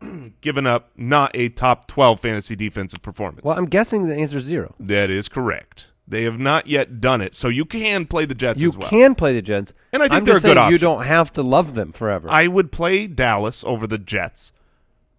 [0.40, 3.44] given up not a top 12 fantasy defensive performance?
[3.44, 4.74] Well, I'm guessing the answer is zero.
[4.80, 5.88] that is correct.
[6.08, 7.34] They have not yet done it.
[7.34, 8.88] So you can play the Jets You as well.
[8.88, 11.32] can play the Jets, And I think I'm they're a good saying You don't have
[11.32, 12.28] to love them forever.
[12.30, 14.52] I would play Dallas over the Jets,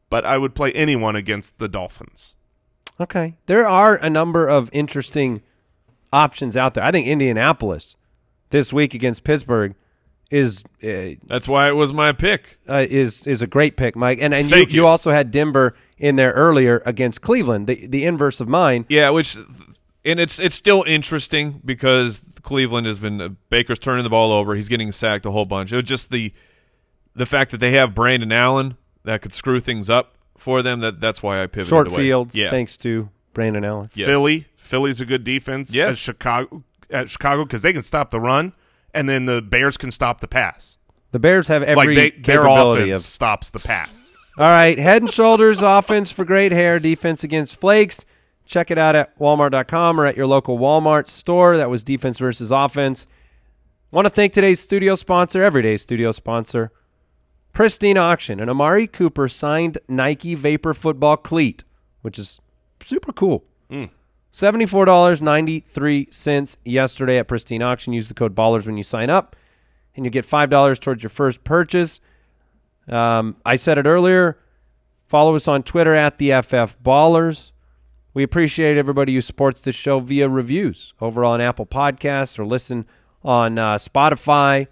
[0.09, 2.35] but I would play anyone against the Dolphins.
[3.01, 5.41] okay, there are a number of interesting
[6.13, 6.83] options out there.
[6.85, 7.97] I think Indianapolis
[8.49, 9.75] this week against Pittsburgh
[10.29, 12.59] is uh, That's why it was my pick.
[12.67, 14.19] uh, is is a great pick, Mike.
[14.21, 14.87] And and you, Thank you you.
[14.87, 18.85] also had Denver in there earlier against Cleveland, the the inverse of mine.
[18.89, 19.37] Yeah, which
[20.05, 24.55] and it's it's still interesting because Cleveland has been uh, Baker's turning the ball over.
[24.55, 25.71] He's getting sacked a whole bunch.
[25.71, 26.33] It was just the
[27.15, 30.81] the fact that they have Brandon Allen that could screw things up for them.
[30.81, 31.69] That that's why I pivoted.
[31.69, 31.97] Short away.
[31.97, 32.49] fields, Yeah.
[32.49, 33.89] thanks to Brandon Allen.
[33.95, 34.07] Yes.
[34.07, 35.91] Philly, Philly's a good defense Yes.
[35.91, 38.53] as Chicago at Chicago because they can stop the run,
[38.97, 40.77] and then the Bears can stop the pass.
[41.11, 44.15] The Bears have every like they, their offense of stops the pass.
[44.37, 48.05] All right, head and shoulders offense for great hair, defense against flakes.
[48.45, 51.57] Check it out at walmart.com or at your local Walmart store.
[51.57, 53.07] That was defense versus offense.
[53.91, 56.71] Want to thank today's studio sponsor, everyday studio sponsor,
[57.51, 58.39] Pristine Auction.
[58.39, 61.63] And Amari Cooper signed Nike Vapor Football Cleat,
[62.01, 62.39] which is
[62.79, 63.43] super cool.
[63.69, 63.89] Mm.
[64.37, 67.93] $74.93 yesterday at Pristine Auction.
[67.93, 69.35] Use the code BALLERS when you sign up,
[69.95, 71.99] and you get $5 towards your first purchase.
[72.87, 74.37] Um, I said it earlier.
[75.07, 77.51] Follow us on Twitter at the FF Ballers.
[78.13, 82.85] We appreciate everybody who supports this show via reviews over on Apple Podcasts or listen
[83.23, 84.67] on uh, Spotify,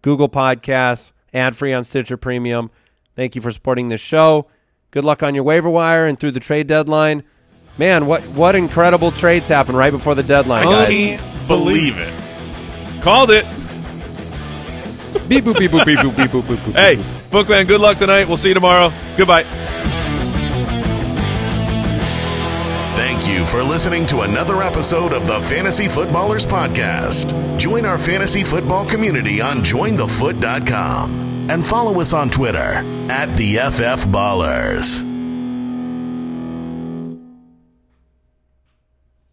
[0.00, 2.70] Google Podcasts, ad free on Stitcher Premium.
[3.14, 4.46] Thank you for supporting this show.
[4.90, 7.22] Good luck on your waiver wire and through the trade deadline.
[7.78, 10.88] Man, what what incredible trades happened right before the deadline, I guys.
[10.88, 12.12] can't believe it.
[13.02, 13.44] Called it.
[15.28, 16.74] beep boop beep boop beep boop beep boop beep boop.
[16.74, 16.96] Hey,
[17.30, 18.28] Foot Clan, good luck tonight.
[18.28, 18.92] We'll see you tomorrow.
[19.16, 19.44] Goodbye.
[22.96, 27.58] Thank you for listening to another episode of the Fantasy Footballers Podcast.
[27.58, 34.06] Join our fantasy football community on jointhefoot.com and follow us on Twitter at the FF
[34.08, 35.05] Ballers.